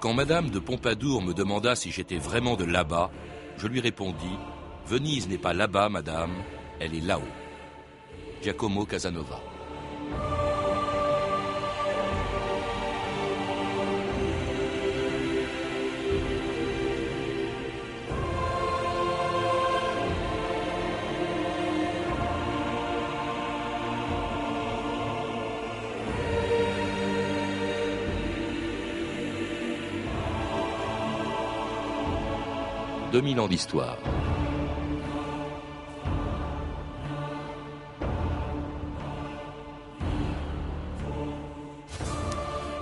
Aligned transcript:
Quand 0.00 0.14
Madame 0.14 0.48
de 0.48 0.58
Pompadour 0.58 1.20
me 1.20 1.34
demanda 1.34 1.76
si 1.76 1.90
j'étais 1.90 2.16
vraiment 2.16 2.56
de 2.56 2.64
là-bas, 2.64 3.10
je 3.58 3.66
lui 3.66 3.80
répondis 3.80 4.38
Venise 4.86 5.28
n'est 5.28 5.36
pas 5.36 5.52
là-bas, 5.52 5.90
Madame, 5.90 6.32
elle 6.80 6.94
est 6.94 7.00
là-haut. 7.00 7.22
Giacomo 8.42 8.86
Casanova. 8.86 9.49
2000 33.12 33.40
ans 33.40 33.48
d'histoire. 33.48 33.96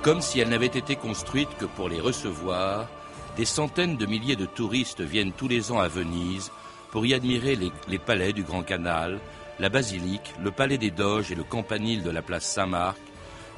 Comme 0.02 0.20
si 0.20 0.40
elle 0.40 0.48
n'avait 0.48 0.66
été 0.66 0.96
construite 0.96 1.48
que 1.58 1.64
pour 1.64 1.88
les 1.88 2.00
recevoir, 2.00 2.88
des 3.36 3.44
centaines 3.44 3.96
de 3.96 4.06
milliers 4.06 4.36
de 4.36 4.46
touristes 4.46 5.00
viennent 5.00 5.32
tous 5.32 5.48
les 5.48 5.72
ans 5.72 5.80
à 5.80 5.88
Venise 5.88 6.50
pour 6.90 7.04
y 7.06 7.14
admirer 7.14 7.56
les, 7.56 7.72
les 7.88 7.98
palais 7.98 8.32
du 8.32 8.42
Grand 8.42 8.62
Canal, 8.62 9.18
la 9.58 9.68
basilique, 9.68 10.34
le 10.42 10.50
palais 10.50 10.78
des 10.78 10.90
Doges 10.90 11.32
et 11.32 11.34
le 11.34 11.44
campanile 11.44 12.02
de 12.02 12.10
la 12.10 12.22
place 12.22 12.46
Saint-Marc, 12.46 12.98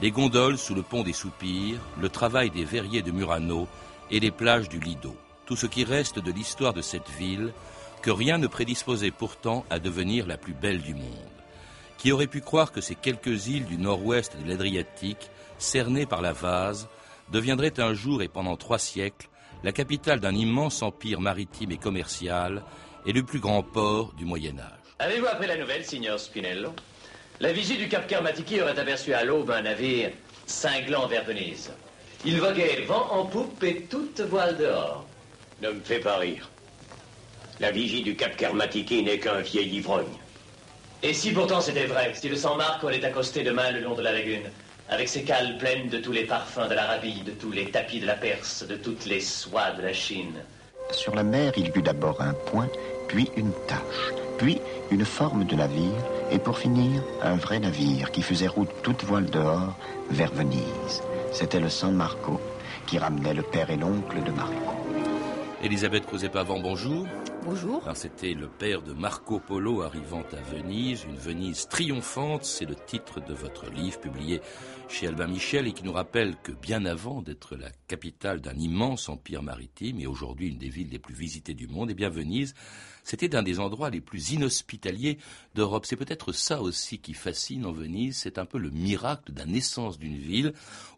les 0.03 0.11
gondoles 0.11 0.59
sous 0.59 0.75
le 0.75 0.83
pont 0.83 1.03
des 1.03 1.13
Soupirs, 1.13 1.79
le 2.01 2.09
travail 2.09 2.51
des 2.51 2.65
verriers 2.65 3.03
de 3.03 3.11
Murano 3.11 3.69
et 4.11 4.21
les 4.21 4.31
plages 4.31 4.69
du 4.69 4.81
Lido 4.81 5.15
tout 5.51 5.57
ce 5.57 5.67
qui 5.67 5.83
reste 5.83 6.21
de 6.21 6.31
l'histoire 6.31 6.75
de 6.75 6.81
cette 6.81 7.11
ville, 7.19 7.53
que 8.03 8.13
rien 8.13 8.39
ne 8.39 8.47
prédisposait 8.47 9.11
pourtant 9.11 9.65
à 9.69 9.81
devenir 9.81 10.29
la 10.29 10.37
plus 10.37 10.53
belle 10.53 10.81
du 10.81 10.95
monde. 10.95 11.03
Qui 11.99 12.13
aurait 12.13 12.29
pu 12.29 12.41
croire 12.41 12.71
que 12.71 12.81
ces 12.81 12.95
quelques 12.95 13.49
îles 13.49 13.65
du 13.65 13.77
nord-ouest 13.77 14.37
de 14.37 14.49
l'Adriatique, 14.49 15.29
cernées 15.59 16.07
par 16.07 16.23
la 16.23 16.33
vase, 16.33 16.89
deviendraient 17.33 17.81
un 17.81 17.95
jour 17.95 18.23
et 18.23 18.29
pendant 18.29 18.57
trois 18.57 18.79
siècles 18.79 19.29
la 19.65 19.73
capitale 19.73 20.21
d'un 20.21 20.37
immense 20.37 20.83
empire 20.83 21.21
maritime 21.21 21.73
et 21.73 21.79
commercial 21.79 22.63
et 23.05 23.13
le 23.13 23.25
plus 23.25 23.41
grand 23.41 23.65
port 23.65 24.13
du 24.13 24.25
Moyen 24.25 24.57
Âge. 24.57 24.95
Avez-vous 25.01 25.27
appris 25.27 25.49
la 25.49 25.57
nouvelle, 25.57 25.85
signor 25.85 26.21
Spinello? 26.21 26.73
La 27.41 27.53
vigie 27.53 27.77
du 27.77 27.89
Cap 27.89 28.07
Kermatiki 28.07 28.63
aurait 28.63 28.79
aperçu 28.79 29.15
à 29.15 29.25
l'aube 29.25 29.51
un 29.51 29.63
navire 29.63 30.13
cinglant 30.47 31.09
vers 31.09 31.25
Venise. 31.25 31.73
Il 32.25 32.41
voguait 32.41 32.85
vent 32.87 33.09
en 33.11 33.27
poupe 33.27 33.65
et 33.65 33.83
toute 33.91 34.21
voile 34.21 34.57
dehors. 34.57 35.07
Ne 35.63 35.71
me 35.71 35.81
fais 35.81 36.01
pas 36.01 36.17
rire. 36.17 36.49
La 37.61 37.71
vigie 37.71 38.03
du 38.03 38.17
Cap 38.17 38.37
Kermatiki 38.37 39.03
n'est 39.03 39.19
qu'un 39.19 39.41
vieil 39.41 39.77
ivrogne. 39.77 40.07
Et 41.03 41.13
si 41.13 41.33
pourtant 41.33 41.61
c'était 41.61 41.87
vrai, 41.87 42.13
si 42.15 42.29
le 42.29 42.37
sang 42.37 42.57
marque 42.57 42.83
on 42.85 42.89
est 42.89 43.05
accosté 43.05 43.43
demain 43.43 43.71
le 43.71 43.81
long 43.81 43.95
de 43.95 44.03
la 44.03 44.13
lagune, 44.13 44.51
avec 44.89 45.09
ses 45.09 45.23
cales 45.23 45.57
pleines 45.59 45.89
de 45.89 45.99
tous 45.99 46.13
les 46.13 46.25
parfums 46.25 46.69
de 46.69 46.75
l'Arabie, 46.75 47.23
de 47.23 47.33
tous 47.33 47.53
les 47.53 47.71
tapis 47.71 48.01
de 48.01 48.07
la 48.07 48.15
Perse, 48.15 48.67
de 48.67 48.77
toutes 48.77 49.07
les 49.07 49.21
soies 49.21 49.71
de 49.73 49.83
la 49.83 49.93
Chine. 49.93 50.35
Sur 50.91 51.15
la 51.15 51.23
mer, 51.23 51.53
il 51.57 51.67
y 51.67 51.79
eut 51.79 51.83
d'abord 51.83 52.21
un 52.21 52.33
point, 52.33 52.69
puis 53.07 53.31
une 53.37 53.53
tache, 53.69 54.13
puis 54.39 54.61
une 54.91 55.05
forme 55.05 55.45
de 55.45 55.55
navire, 55.55 56.05
et 56.31 56.39
pour 56.39 56.59
finir, 56.59 57.03
un 57.23 57.37
vrai 57.37 57.61
navire 57.61 58.11
qui 58.11 58.23
faisait 58.23 58.49
route 58.49 58.71
toute 58.83 59.05
voile 59.05 59.27
dehors 59.27 59.77
vers 60.11 60.33
Venise. 60.33 61.03
C'était 61.33 61.61
le 61.61 61.69
San 61.69 61.95
Marco 61.95 62.41
qui 62.87 62.99
ramenait 62.99 63.35
le 63.35 63.43
père 63.43 63.71
et 63.71 63.77
l'oncle 63.77 64.23
de 64.23 64.31
Marco. 64.33 64.80
Elisabeth 65.63 66.07
Crozet-Pavant, 66.07 66.59
bonjour. 66.59 67.07
Bonjour. 67.45 67.83
C'était 67.95 68.33
le 68.33 68.49
père 68.49 68.81
de 68.81 68.95
Marco 68.95 69.41
Polo 69.41 69.83
arrivant 69.83 70.23
à 70.33 70.55
Venise, 70.55 71.05
une 71.07 71.17
Venise 71.17 71.69
triomphante, 71.69 72.45
c'est 72.45 72.65
le 72.65 72.75
titre 72.75 73.21
de 73.21 73.35
votre 73.35 73.71
livre 73.71 74.01
publié 74.01 74.41
chez 74.89 75.07
Albin 75.07 75.27
Michel 75.27 75.67
et 75.67 75.73
qui 75.73 75.85
nous 75.85 75.93
rappelle 75.93 76.37
que 76.43 76.53
bien 76.53 76.85
avant 76.87 77.21
d'être 77.21 77.57
la 77.57 77.71
capitale 77.89 78.41
d'un 78.41 78.57
immense 78.57 79.09
empire 79.09 79.43
maritime 79.43 80.01
et 80.01 80.07
aujourd'hui 80.07 80.49
une 80.49 80.59
des 80.59 80.69
villes 80.69 80.91
les 80.91 80.99
plus 80.99 81.15
visitées 81.15 81.55
du 81.55 81.67
monde, 81.67 81.91
eh 81.91 81.95
bien 81.95 82.09
Venise, 82.09 82.55
c'était 83.05 83.35
un 83.35 83.43
des 83.43 83.61
endroits 83.61 83.91
les 83.91 84.01
plus 84.01 84.33
inhospitaliers 84.33 85.19
d'Europe. 85.55 85.87
C'est 85.87 85.97
peut-être 85.97 86.33
ça 86.33 86.61
aussi 86.61 86.99
qui 86.99 87.15
fascine 87.15 87.67
en 87.67 87.73
Venise, 87.73 88.17
c'est 88.17 88.39
un 88.39 88.47
peu 88.47 88.59
le 88.59 88.71
miracle 88.71 89.33
de 89.33 89.39
la 89.39 89.47
naissance 89.47 89.99
d'une 89.99 90.17
ville 90.17 90.53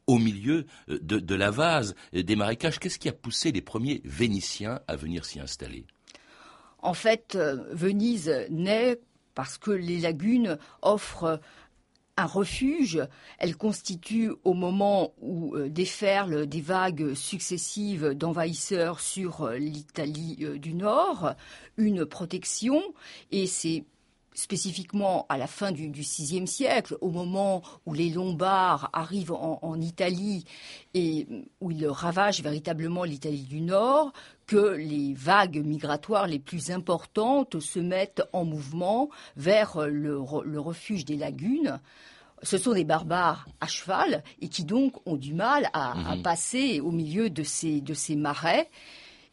au 0.06 0.18
milieu 0.18 0.66
euh, 0.88 0.98
de, 1.00 1.34
la 1.34 1.50
vase 1.50 1.94
euh, 2.14 2.22
des 2.22 2.36
marécages. 2.36 2.78
Qu'est-ce 2.78 2.98
qui 2.98 3.08
a 3.08 3.12
poussé 3.12 3.52
les 3.52 3.62
premiers 3.62 4.00
Vénitiens 4.04 4.80
à 4.88 4.96
venir 4.96 5.24
s'y 5.24 5.40
installer? 5.40 5.86
En 6.78 6.94
fait, 6.94 7.34
euh, 7.34 7.64
Venise 7.72 8.46
naît 8.50 8.98
parce 9.34 9.58
que 9.58 9.70
les 9.70 10.00
lagunes 10.00 10.58
offrent 10.82 11.40
un 12.18 12.26
refuge. 12.26 13.00
Elle 13.38 13.56
constitue 13.56 14.32
au 14.44 14.52
moment 14.52 15.14
où 15.22 15.56
déferlent 15.58 16.46
des 16.46 16.60
vagues 16.60 17.14
successives 17.14 18.10
d'envahisseurs 18.10 19.00
sur 19.00 19.48
l'Italie 19.52 20.46
du 20.56 20.74
Nord 20.74 21.34
une 21.78 22.04
protection 22.04 22.82
et 23.30 23.46
c'est 23.46 23.86
spécifiquement 24.34 25.26
à 25.28 25.36
la 25.36 25.46
fin 25.46 25.72
du, 25.72 25.90
VIe 25.90 26.46
siècle, 26.46 26.96
au 27.00 27.10
moment 27.10 27.62
où 27.86 27.94
les 27.94 28.10
Lombards 28.10 28.90
arrivent 28.92 29.32
en, 29.32 29.80
Italie 29.80 30.44
et 30.94 31.26
où 31.60 31.70
ils 31.70 31.86
ravagent 31.86 32.42
véritablement 32.42 33.04
l'Italie 33.04 33.42
du 33.42 33.60
Nord, 33.60 34.12
que 34.46 34.74
les 34.76 35.14
vagues 35.14 35.64
migratoires 35.64 36.26
les 36.26 36.38
plus 36.38 36.70
importantes 36.70 37.60
se 37.60 37.78
mettent 37.78 38.22
en 38.32 38.44
mouvement 38.44 39.08
vers 39.36 39.86
le, 39.86 40.18
refuge 40.18 41.04
des 41.04 41.16
lagunes. 41.16 41.80
Ce 42.42 42.58
sont 42.58 42.72
des 42.72 42.84
barbares 42.84 43.46
à 43.60 43.66
cheval 43.66 44.24
et 44.40 44.48
qui 44.48 44.64
donc 44.64 44.94
ont 45.06 45.16
du 45.16 45.32
mal 45.32 45.70
à, 45.72 45.94
mhm. 45.94 46.22
passer 46.22 46.80
au 46.80 46.90
milieu 46.90 47.30
de 47.30 47.42
ces, 47.42 47.80
de 47.80 47.94
ces 47.94 48.16
marais. 48.16 48.68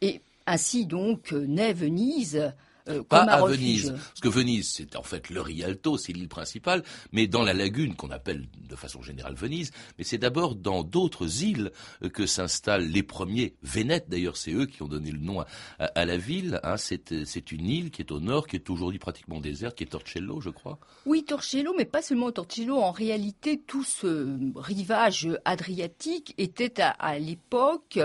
Et 0.02 0.22
ainsi 0.46 0.86
donc 0.86 1.32
naît 1.32 1.74
Venise 1.74 2.54
euh, 2.90 3.04
pas 3.04 3.24
à 3.24 3.46
Venise. 3.46 3.92
Parce 3.92 4.20
que 4.22 4.28
Venise, 4.28 4.72
c'est 4.72 4.96
en 4.96 5.04
fait 5.04 5.30
le 5.30 5.42
Rialto, 5.42 5.98
c'est 5.98 6.14
l'île 6.14 6.30
principale, 6.30 6.84
mais 7.12 7.28
dans 7.28 7.44
la 7.44 7.54
lagune 7.54 7.96
qu'on 7.96 8.12
appelle 8.12 8.48
de 8.58 8.76
façon 8.76 9.02
générale 9.02 9.36
Venise, 9.36 9.72
mais 9.98 10.04
c'est 10.04 10.18
d'abord 10.18 10.56
dans 10.56 10.84
d'autres 10.84 11.44
îles 11.44 11.72
euh, 12.04 12.10
que 12.10 12.26
s'installent 12.26 12.88
les 12.88 13.04
premiers. 13.04 13.56
Vénètes, 13.64 14.10
d'ailleurs, 14.10 14.38
c'est 14.38 14.54
eux 14.54 14.66
qui 14.66 14.82
ont 14.82 14.88
donné 14.88 15.12
le 15.12 15.20
nom 15.20 15.44
à, 15.80 16.06
la 16.06 16.18
ville. 16.18 16.60
Hein. 16.64 16.76
Euh, 17.12 17.24
c'est 17.26 17.52
une 17.52 17.68
île 17.68 17.92
qui 17.92 18.02
est 18.02 18.12
au 18.12 18.20
nord, 18.20 18.48
qui 18.48 18.56
est 18.56 18.70
aujourd'hui 18.70 19.00
pratiquement 19.00 19.40
déserte, 19.40 19.78
qui 19.78 19.84
est 19.84 19.88
Torcello, 19.88 20.42
je 20.42 20.50
crois. 20.50 20.80
Oui, 21.06 21.24
Torcello, 21.24 21.74
mais 21.78 21.86
pas 21.86 22.02
seulement 22.02 22.32
Torcello. 22.32 22.78
En 22.78 22.92
réalité, 22.92 23.62
tout 23.66 23.84
ce 23.84 24.38
rivage 24.56 25.30
adriatique 25.46 26.34
était 26.38 26.82
à 26.82 27.20
l'époque 27.20 28.00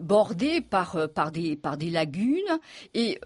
bordé 0.00 0.60
par, 0.60 1.08
par, 1.14 1.30
des, 1.32 1.56
par 1.56 1.76
des 1.76 1.90
lagunes 1.90 2.58
et 2.94 3.20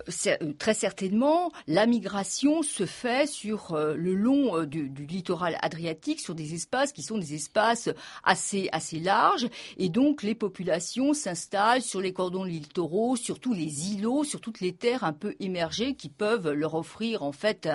très 0.59 0.75
certainement 0.75 1.51
la 1.67 1.87
migration 1.87 2.63
se 2.63 2.87
fait 2.87 3.29
sur 3.29 3.75
euh, 3.75 3.95
le 3.95 4.15
long 4.15 4.65
du, 4.65 4.89
littoral 5.07 5.59
adriatique 5.63 6.21
sur 6.21 6.35
des 6.35 6.55
espaces 6.55 6.93
qui 6.93 7.03
sont 7.03 7.19
des 7.19 7.35
espaces 7.35 7.89
assez, 8.23 8.69
assez 8.73 9.01
larges 9.01 9.49
et 9.79 9.89
donc 9.89 10.23
les 10.23 10.35
populations 10.35 11.15
s'installent 11.15 11.83
sur 11.83 12.01
les 12.01 12.13
cordons 12.13 12.45
littoraux, 12.45 13.17
sur 13.17 13.41
tous 13.41 13.55
les 13.55 13.93
îlots, 13.93 14.25
sur 14.25 14.41
toutes 14.41 14.61
les 14.61 14.73
terres 14.73 15.05
un 15.05 15.13
peu 15.13 15.35
émergées 15.41 15.95
qui 15.95 16.09
peuvent 16.09 16.51
leur 16.53 16.75
offrir 16.75 17.23
en 17.23 17.33
fait 17.33 17.69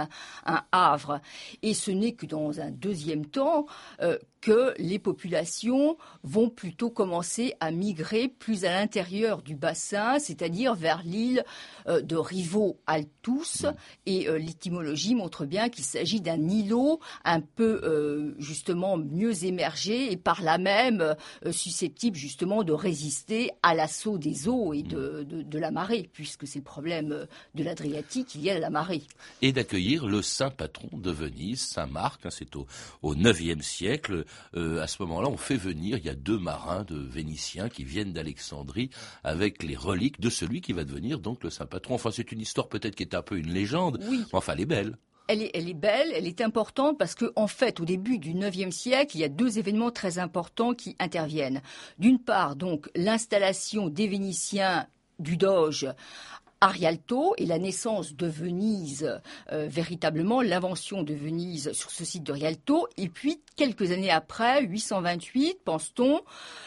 un, 0.45 0.63
havre. 0.71 1.21
Et 1.61 1.73
ce 1.73 1.91
n'est 1.91 2.13
que 2.13 2.25
dans 2.25 2.59
un 2.59 2.71
deuxième 2.71 3.25
temps 3.25 3.67
que 4.41 4.73
les 4.77 4.99
populations 4.99 5.97
vont 6.23 6.49
plutôt 6.49 6.89
commencer 6.89 7.53
à 7.59 7.71
migrer 7.71 8.27
plus 8.27 8.65
à 8.65 8.71
l'intérieur 8.71 9.41
du 9.41 9.55
bassin, 9.55 10.19
c'est-à-dire 10.19 10.75
vers 10.75 11.01
l'île 11.03 11.43
euh, 11.87 12.01
de 12.01 12.15
Rivo 12.27 12.79
Altus. 12.87 13.65
Et 14.05 14.27
euh, 14.27 14.37
l'étymologie 14.37 15.15
montre 15.15 15.45
bien 15.45 15.69
qu'il 15.69 15.83
s'agit 15.83 16.21
d'un 16.21 16.47
îlot 16.47 16.99
un 17.25 17.41
peu 17.41 17.81
euh, 17.83 18.35
justement 18.39 18.97
mieux 18.97 19.45
émergé 19.45 20.11
et 20.11 20.17
par 20.17 20.41
là 20.41 20.57
même 20.57 21.15
susceptible 21.51 22.15
justement 22.15 22.63
de 22.63 22.73
résister 22.73 23.51
à 23.63 23.73
l'assaut 23.73 24.17
des 24.17 24.47
eaux 24.47 24.73
et 24.73 24.83
de, 24.83 25.23
de, 25.23 25.59
la 25.59 25.71
marée, 25.71 26.09
puisque 26.13 26.47
c'est 26.47 26.59
le 26.59 26.63
problème 26.63 27.27
de 27.55 27.63
l'Adriatique 27.63 28.35
lié 28.35 28.51
à 28.51 28.59
la 28.59 28.69
marée. 28.69 29.03
Et 29.41 29.51
d'accueillir 29.51 30.07
le 30.07 30.21
saint 30.21 30.49
patron 30.49 30.89
de 30.93 31.11
Venise, 31.11 31.61
Saint 31.61 31.87
Marc, 31.87 32.25
hein, 32.25 32.29
c'est 32.31 32.55
au, 32.55 32.67
au 33.01 33.15
9e 33.15 33.61
siècle, 33.61 34.25
euh, 34.55 34.81
à 34.81 34.87
ce 34.87 35.01
moment-là, 35.03 35.29
on 35.29 35.37
fait 35.37 35.57
venir, 35.57 35.97
il 35.97 36.05
y 36.05 36.09
a 36.09 36.15
deux 36.15 36.37
marins 36.37 36.83
de 36.83 36.97
Vénitiens 36.97 37.69
qui 37.69 37.83
viennent 37.83 38.13
d'Alexandrie 38.13 38.89
avec 39.23 39.63
les 39.63 39.75
reliques 39.75 40.19
de 40.19 40.29
celui 40.29 40.61
qui 40.61 40.73
va 40.73 40.83
devenir 40.83 41.19
donc 41.19 41.43
le 41.43 41.49
saint 41.49 41.65
patron. 41.65 41.95
Enfin, 41.95 42.11
c'est 42.17 42.31
une 42.31 42.41
histoire 42.41 42.67
peut-être 42.67 42.95
qui 42.95 43.03
est 43.03 43.15
un 43.15 43.21
peu 43.21 43.37
une 43.37 43.53
légende, 43.53 43.99
mais 44.09 44.17
enfin, 44.33 44.53
elle 44.53 44.61
est 44.61 44.65
belle. 44.65 44.97
elle 45.27 45.43
est, 45.43 45.51
elle 45.53 45.69
est 45.69 45.73
belle, 45.73 46.11
elle 46.15 46.25
est 46.25 46.41
importante 46.41 46.97
parce 46.97 47.13
que, 47.13 47.31
en 47.35 47.47
fait, 47.47 47.79
au 47.79 47.85
début 47.85 48.17
du 48.17 48.31
IXe 48.31 48.75
siècle, 48.75 49.17
il 49.17 49.19
y 49.19 49.23
a 49.23 49.29
deux 49.29 49.59
événements 49.59 49.91
très 49.91 50.19
importants 50.19 50.73
qui 50.73 50.95
interviennent. 50.99 51.61
D'une 51.99 52.19
part, 52.19 52.55
donc, 52.55 52.89
l'installation 52.95 53.89
des 53.89 54.07
Vénitiens 54.07 54.87
du 55.19 55.37
Doge 55.37 55.87
à 56.61 56.67
Rialto 56.67 57.33
et 57.37 57.45
la 57.45 57.59
naissance 57.59 58.15
de 58.15 58.27
Venise, 58.27 59.19
euh, 59.51 59.67
véritablement 59.69 60.41
l'invention 60.41 61.03
de 61.03 61.13
Venise 61.13 61.71
sur 61.73 61.91
ce 61.91 62.03
site 62.03 62.23
de 62.23 62.31
Rialto. 62.31 62.87
Et 62.97 63.09
puis, 63.09 63.41
quelques 63.55 63.91
années 63.91 64.11
après, 64.11 64.63
828, 64.63 65.59
pense-t-on, 65.63 66.21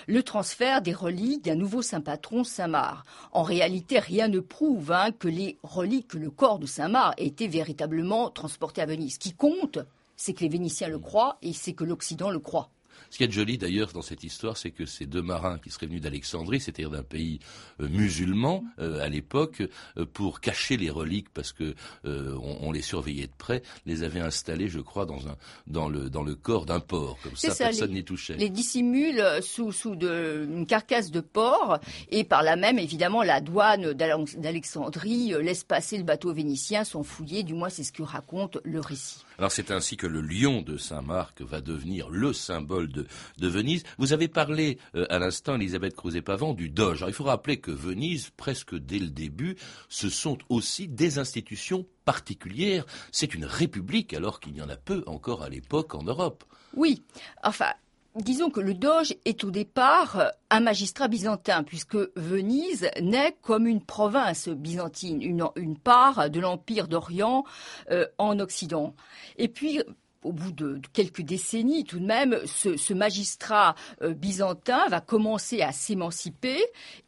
le 0.07 0.23
transfert 0.23 0.83
des 0.83 0.93
reliques 0.93 1.45
d'un 1.45 1.57
nouveau 1.57 1.83
saint 1.83 2.01
patron, 2.01 2.45
Saint-Marc. 2.45 3.07
En 3.33 3.43
réalité, 3.43 3.99
rien 3.99 4.29
ne 4.29 4.41
prouve 4.41 4.93
hein, 4.93 5.11
que 5.19 5.29
les 5.29 5.59
reliques, 5.63 6.09
que 6.09 6.19
le 6.19 6.31
corps 6.31 6.59
de 6.59 6.67
Saint-Marc 6.67 7.21
ait 7.21 7.27
été 7.27 7.49
véritablement 7.49 8.31
transporté 8.31 8.81
à 8.83 8.87
Venise. 8.87 9.15
Ce 9.15 9.19
qui 9.19 9.33
compte, 9.33 9.79
c'est 10.17 10.35
que 10.35 10.41
les 10.41 10.49
Vénitiens 10.51 10.89
le 10.89 10.99
croient 10.99 11.39
et 11.43 11.53
c'est 11.53 11.73
que 11.73 11.85
l'Occident 11.85 12.31
le 12.31 12.39
croit. 12.39 12.71
Ce 13.11 13.17
qui 13.17 13.25
est 13.25 13.31
joli 13.31 13.59
d'ailleurs 13.59 13.93
dans 13.93 14.03
cette 14.03 14.25
histoire, 14.25 14.57
c'est 14.57 14.71
que 14.71 14.87
ces 14.87 15.07
deux 15.07 15.23
marins 15.23 15.59
qui 15.59 15.71
seraient 15.71 15.87
venus 15.87 16.01
d'Alexandrie, 16.01 16.61
c'est-à-dire 16.61 16.91
d'un 16.91 17.03
pays 17.03 17.41
euh, 17.81 17.89
musulman 17.89 18.65
euh, 18.79 19.01
à 19.01 19.09
l'époque, 19.09 19.63
euh, 19.97 20.07
pour 20.07 20.41
cacher 20.41 20.77
les 20.77 20.91
reliques 20.91 21.29
parce 21.35 21.53
que 21.53 21.75
on, 22.05 22.73
les 22.73 22.83
surveillait 22.83 23.27
de 23.27 23.33
près, 23.37 23.63
les 23.87 24.03
avaient 24.03 24.21
installés, 24.21 24.69
je 24.69 24.81
crois, 24.81 25.07
dans 25.07 25.29
un 25.29 25.37
dans 25.67 25.89
le 25.89 26.09
dans 26.09 26.23
le 26.23 26.35
corps 26.35 26.67
d'un 26.67 26.81
porc, 26.81 27.19
comme 27.23 27.35
ça, 27.37 27.55
personne 27.55 27.93
n'y 27.93 28.05
touchait. 28.05 28.37
Les 28.37 28.49
dissimulent 28.49 29.25
sous 29.43 29.73
sous 29.73 29.97
de, 29.97 30.47
une 30.49 30.67
carcasse 30.67 31.11
de 31.11 31.21
porc 31.21 31.79
et 32.11 32.25
par 32.25 32.43
là 32.43 32.57
même 32.57 32.79
évidemment 32.79 33.23
la 33.23 33.41
douane 33.41 33.93
d'Alexandrie 33.93 35.35
laisse 35.41 35.65
passer 35.65 35.99
le 35.99 36.05
bateau 36.05 36.33
vénitien 36.33 36.85
sans 36.85 37.03
fouiller, 37.03 37.43
du 37.43 37.55
moins 37.55 37.69
c'est 37.69 37.85
ce 37.85 37.93
que 37.93 38.03
raconte 38.03 38.59
le 38.65 38.81
récit. 38.81 39.25
Alors 39.41 39.53
c'est 39.53 39.71
ainsi 39.71 39.97
que 39.97 40.07
le 40.07 40.21
lion 40.21 40.61
de 40.61 40.77
Saint-Marc 40.77 41.41
va 41.41 41.63
devenir 41.63 42.11
le 42.11 42.35
symbole 42.35 42.91
de 42.93 43.07
Venise. 43.49 43.85
Vous 43.97 44.13
avez 44.13 44.29
parlé 44.29 44.77
euh, 44.95 45.07
à 45.09 45.19
l'instant, 45.19 45.55
Elisabeth 45.55 45.97
Crozet-Pavant, 45.97 46.53
du 46.53 46.69
Doge. 46.69 46.99
Alors, 46.99 47.09
il 47.09 47.15
faut 47.15 47.25
rappeler 47.25 47.59
que 47.59 47.71
Venise, 47.71 48.29
presque 48.37 48.75
dès 48.75 48.99
le 48.99 49.09
début, 49.09 49.57
ce 49.89 50.11
sont 50.11 50.37
aussi 50.51 50.89
des 50.89 51.19
institutions 51.19 51.87
particulières. 52.05 52.85
C'est 53.13 53.33
une 53.33 53.47
république 53.47 54.13
alors 54.13 54.41
qu'il 54.41 54.55
y 54.59 54.61
en 54.61 54.69
a 54.69 54.77
peu 54.77 55.05
encore 55.07 55.43
à 55.43 55.49
l'époque 55.49 55.95
en 55.95 56.03
Europe. 56.03 56.45
Oui, 56.75 57.03
enfin, 57.43 57.73
Disons 58.17 58.51
que 58.51 58.61
le 58.61 58.75
Doge 58.75 59.15
est 59.25 59.45
au 59.45 59.53
départ 59.53 60.33
un 60.51 60.59
magistrat 60.59 61.07
byzantin, 61.07 61.63
puisque 61.63 61.97
Venise 62.17 62.91
naît 63.01 63.37
comme 63.41 63.69
une 63.69 63.85
province 63.85 64.49
byzantine, 64.49 65.23
une, 65.23 65.79
part 65.79 66.29
de 66.29 66.41
l'Empire 66.41 66.89
d'Orient 66.89 67.45
euh, 67.93 68.07
en 68.19 68.41
Occident. 68.41 68.97
Et 69.37 69.47
puis, 69.47 69.81
au 70.23 70.33
bout 70.33 70.53
de, 70.53 70.81
quelques 70.93 71.23
décennies 71.23 71.85
tout 71.85 71.99
de 71.99 72.07
même, 72.07 72.39
ce, 72.45 72.93
magistrat 72.93 73.75
euh, 74.03 74.13
byzantin 74.13 74.87
va 74.89 75.01
commencer 75.01 75.63
à 75.63 75.73
s'émanciper 75.73 76.59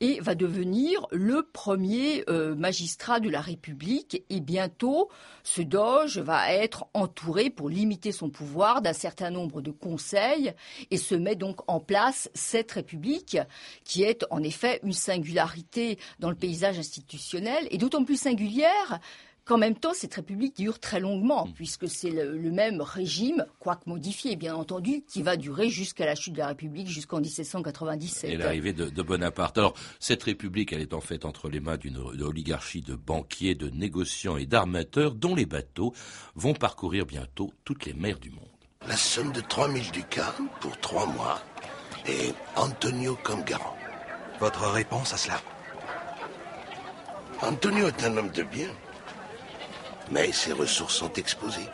et 0.01 0.21
va 0.21 0.35
devenir 0.35 1.07
le 1.11 1.43
premier 1.43 2.25
euh, 2.29 2.55
magistrat 2.55 3.21
de 3.21 3.29
la 3.29 3.41
République. 3.41 4.23
Et 4.31 4.41
bientôt, 4.41 5.11
ce 5.43 5.61
doge 5.61 6.19
va 6.19 6.53
être 6.53 6.87
entouré 6.95 7.51
pour 7.51 7.69
limiter 7.69 8.13
son 8.13 8.31
pouvoir 8.31 8.81
d'un 8.81 8.93
certain 8.93 9.31
nombre 9.31 9.61
de 9.61 9.71
conseils 9.71 10.53
et 10.91 10.97
se 10.97 11.15
met 11.15 11.37
donc 11.37 11.61
en 11.69 11.81
place 11.81 12.31
cette 12.35 12.73
République 12.73 13.39
qui 13.85 14.03
est 14.03 14.25
en 14.31 14.43
effet 14.43 14.81
une 14.83 14.93
singularité 14.93 15.99
dans 16.19 16.31
le 16.31 16.37
paysage 16.37 16.79
institutionnel 16.79 17.67
et 17.71 17.79
d'autant 17.79 18.05
plus 18.05 18.21
singulière 18.21 19.01
qu'en 19.45 19.59
même 19.59 19.75
temps, 19.75 19.95
cette 19.95 20.15
République 20.15 20.57
dure 20.57 20.79
très 20.79 21.01
longuement, 21.01 21.47
mm. 21.47 21.53
puisque 21.55 21.89
c'est 21.89 22.11
le, 22.11 22.51
même 22.51 22.81
régime, 22.81 23.47
quoique 23.59 23.89
modifié, 23.89 24.37
bien 24.37 24.55
entendu, 24.55 25.03
qui 25.09 25.23
va 25.23 25.37
durer 25.37 25.69
jusqu'à 25.69 26.07
la 26.07 26.15
chute 26.15 26.35
de 26.35 26.39
la 26.39 26.49
République, 26.49 26.89
jusqu'en 26.89 27.21
1797. 27.21 28.31
Et 28.31 28.37
l'arrivée 28.37 28.73
de, 28.73 28.89
de, 28.89 29.03
Bonaparte. 29.03 29.59
Alors, 29.59 29.75
cette 29.99 30.23
République, 30.23 30.73
elle 30.73 30.81
est 30.81 30.95
en 30.95 31.01
fait 31.01 31.25
entre 31.25 31.49
les 31.49 31.61
mains 31.61 31.77
d'une 31.77 31.99
oligarchie 31.99 32.83
de 32.83 32.95
banquiers, 32.95 33.55
de 33.55 33.69
négociants 33.69 34.37
et 34.37 34.47
d'armateurs, 34.47 35.15
dont 35.15 35.35
les 35.35 35.47
bateaux 35.47 35.93
vont 36.35 36.55
parcourir 36.55 37.07
bientôt 37.07 37.53
toutes 37.65 37.87
les 37.87 37.95
mers 37.95 38.19
du 38.19 38.31
monde. 38.31 38.49
La 38.87 38.97
somme 38.97 39.33
de 39.33 39.41
3000 39.41 39.91
ducats 39.93 40.35
pour 40.61 40.77
trois 40.79 41.07
mois 41.07 41.41
et 42.07 42.33
Antonio 42.57 43.17
comme 43.23 43.43
garant. 43.45 43.77
Votre 44.41 44.69
réponse 44.71 45.13
à 45.13 45.17
cela? 45.17 45.41
Antonio 47.43 47.89
est 47.89 48.05
un 48.05 48.17
homme 48.17 48.31
de 48.31 48.43
bien 48.43 48.69
mais 50.13 50.31
ses 50.31 50.53
ressources 50.53 50.95
sont 50.95 51.13
exposées. 51.15 51.69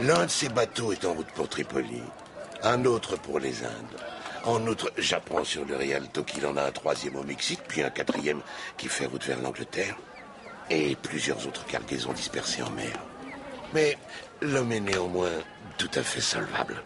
L'un 0.00 0.24
de 0.24 0.30
ses 0.30 0.48
bateaux 0.48 0.92
est 0.92 1.04
en 1.04 1.12
route 1.12 1.30
pour 1.34 1.48
Tripoli, 1.48 2.02
un 2.62 2.84
autre 2.86 3.16
pour 3.16 3.38
les 3.38 3.62
Indes. 3.62 4.00
En 4.44 4.66
outre, 4.66 4.90
j'apprends 4.96 5.44
sur 5.44 5.64
le 5.64 5.76
Rialto 5.76 6.24
qu'il 6.24 6.46
en 6.46 6.56
a 6.56 6.64
un 6.64 6.72
troisième 6.72 7.16
au 7.16 7.22
Mexique, 7.22 7.60
puis 7.68 7.82
un 7.82 7.90
quatrième 7.90 8.40
qui 8.76 8.88
fait 8.88 9.06
route 9.06 9.24
vers 9.24 9.40
l'Angleterre, 9.40 9.96
et 10.70 10.96
plusieurs 10.96 11.46
autres 11.46 11.66
cargaisons 11.66 12.12
dispersées 12.12 12.62
en 12.62 12.70
mer. 12.70 12.98
Mais 13.74 13.96
l'homme 14.40 14.72
est 14.72 14.80
néanmoins 14.80 15.30
tout 15.76 15.90
à 15.94 16.02
fait 16.02 16.20
solvable. 16.20 16.82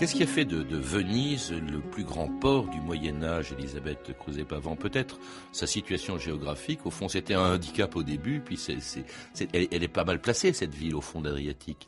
Qu'est-ce 0.00 0.14
qui 0.14 0.22
a 0.22 0.26
fait 0.26 0.46
de, 0.46 0.64
Venise 0.78 1.52
le 1.52 1.78
plus 1.78 2.04
grand 2.04 2.26
port 2.26 2.68
du 2.68 2.80
Moyen 2.80 3.22
Âge, 3.22 3.52
Elisabeth 3.52 4.16
Creuset-Pavant 4.18 4.74
Peut-être 4.74 5.20
sa 5.52 5.66
situation 5.66 6.16
géographique. 6.16 6.86
Au 6.86 6.90
fond, 6.90 7.06
c'était 7.06 7.34
un 7.34 7.56
handicap 7.56 7.94
au 7.96 8.02
début, 8.02 8.40
puis 8.40 8.58
elle, 8.70 9.68
elle, 9.70 9.82
est 9.82 9.88
pas 9.88 10.04
mal 10.04 10.18
placée, 10.18 10.54
cette 10.54 10.74
ville, 10.74 10.94
au 10.94 11.02
fond 11.02 11.20
d'Adriatique. 11.20 11.86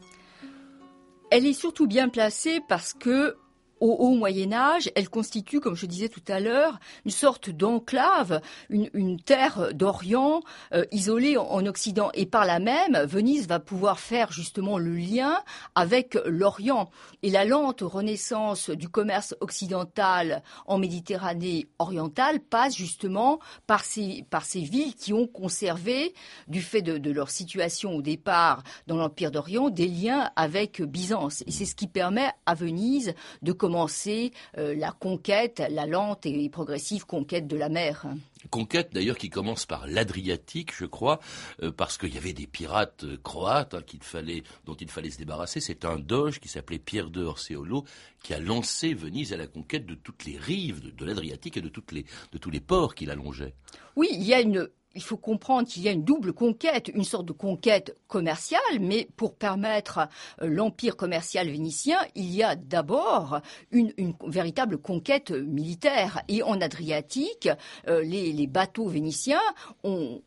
Elle 1.31 1.47
est 1.47 1.55
surtout 1.55 1.87
bien 1.87 2.11
placée 2.11 2.61
parce 2.69 2.93
que 2.93 3.35
au 3.83 3.97
haut 3.99 4.15
Moyen 4.15 4.53
Âge, 4.53 4.93
elle 4.95 5.09
constitue, 5.09 5.59
comme 5.59 5.75
je 5.75 5.87
disais 5.87 6.09
tout 6.09 6.23
à 6.29 6.39
l'heure, 6.39 6.79
une 7.05 7.11
sorte 7.11 7.51
d'enclave, 7.51 8.41
une, 8.71 9.21
terre 9.21 9.75
d'Orient 9.75 10.41
euh, 10.73 10.85
isolée 10.93 11.37
en, 11.37 11.67
Occident. 11.67 12.11
Et 12.15 12.25
par 12.25 12.45
là 12.45 12.61
même, 12.61 12.97
Venise 13.05 13.49
va 13.49 13.59
pouvoir 13.59 13.99
faire 13.99 14.31
justement 14.31 14.79
le 14.79 14.95
lien 14.95 15.37
avec 15.75 16.17
l'Orient. 16.27 16.91
Et 17.25 17.31
la 17.31 17.45
lente 17.45 17.81
renaissance 17.81 18.71
du 18.71 18.89
commerce 18.89 19.35
occidental 19.41 20.45
en 20.67 20.79
Méditerranée 20.79 21.67
orientale 21.81 22.39
passe 22.39 22.77
justement 22.77 23.41
par 23.67 23.85
ces, 23.85 24.25
par 24.31 24.45
ces 24.45 24.61
villes 24.61 24.95
qui 24.95 25.13
ont 25.13 25.27
conservé, 25.27 26.15
du 26.47 26.63
fait 26.63 26.83
de, 26.83 26.99
de 26.99 27.11
leur 27.11 27.31
situation 27.31 27.97
au 27.97 28.03
départ 28.03 28.63
dans 28.87 28.97
l'Empire 28.97 29.33
d'Orient, 29.33 29.71
des 29.71 29.89
liens 29.89 30.31
avec 30.37 30.83
Byzance. 30.83 31.43
Et 31.49 31.51
c'est 31.51 31.65
ce 31.65 31.75
qui 31.75 31.89
permet 31.89 32.31
à 32.47 32.55
Venise 32.55 33.15
de 33.43 33.51
commencer 33.51 33.72
commencer 33.73 34.33
euh, 34.59 34.75
la 34.75 34.93
conquête, 34.93 35.63
la 35.71 35.87
lente 35.87 36.27
et 36.27 36.51
progressive 36.51 37.07
conquête 37.07 37.47
de 37.47 37.57
la 37.57 37.71
mer. 37.71 38.07
Conquête 38.51 38.91
d'ailleurs 38.93 39.17
qui 39.17 39.31
commence 39.31 39.65
par 39.65 39.87
l'Adriatique, 39.87 40.77
je 40.77 40.85
crois, 40.85 41.21
euh, 41.63 41.73
parce 41.73 41.97
qu'il 41.97 42.15
y 42.15 42.19
avait 42.19 42.35
des 42.35 42.47
pirates 42.47 43.05
euh, 43.05 43.17
croates 43.23 43.73
hein, 43.73 43.81
qu'il 43.81 44.03
fallait, 44.03 44.43
dont 44.67 44.75
il 44.75 44.91
fallait 44.91 45.09
se 45.09 45.17
débarrasser. 45.17 45.61
C'est 45.61 45.87
un 45.87 45.99
doge 45.99 46.39
qui 46.39 46.49
s'appelait 46.49 46.79
Pierre 46.79 47.09
de 47.09 47.25
Orseolo 47.25 47.85
qui 48.23 48.35
a 48.35 48.41
lancé 48.41 48.93
Venise 48.93 49.33
à 49.33 49.39
la 49.39 49.47
conquête 49.47 49.87
de 49.87 49.95
toutes 49.95 50.27
les 50.27 50.37
rives 50.37 50.83
de, 50.83 50.91
de 50.91 51.05
l'Adriatique 51.07 51.57
et 51.57 51.63
de, 51.63 51.71
toutes 51.71 51.93
les, 51.93 52.05
de 52.33 52.37
tous 52.37 52.51
les 52.51 52.61
ports 52.61 52.95
qui 52.95 53.07
la 53.07 53.15
longeaient. 53.15 53.55
Oui, 53.97 54.09
il 54.13 54.23
y 54.23 54.35
a 54.35 54.43
une 54.43 54.69
il 54.95 55.03
faut 55.03 55.17
comprendre 55.17 55.69
qu'il 55.69 55.83
y 55.83 55.89
a 55.89 55.93
une 55.93 56.05
double 56.05 56.33
conquête, 56.33 56.91
une 56.95 57.05
sorte 57.05 57.27
de 57.27 57.33
conquête 57.33 57.97
commerciale, 58.09 58.61
mais 58.81 59.09
pour 59.17 59.35
permettre 59.35 60.09
euh, 60.41 60.49
l'empire 60.49 60.97
commercial 60.97 61.49
vénitien, 61.49 61.99
il 62.15 62.31
y 62.31 62.43
a 62.43 62.57
d'abord 62.57 63.41
une, 63.71 63.93
véritable 64.27 64.79
conquête 64.79 65.31
militaire. 65.31 66.23
Et 66.29 66.43
en 66.43 66.61
Adriatique, 66.61 67.49
euh, 67.89 68.03
les, 68.03 68.47
bateaux 68.47 68.89
vénitiens 68.89 69.41
ont, 69.83 70.23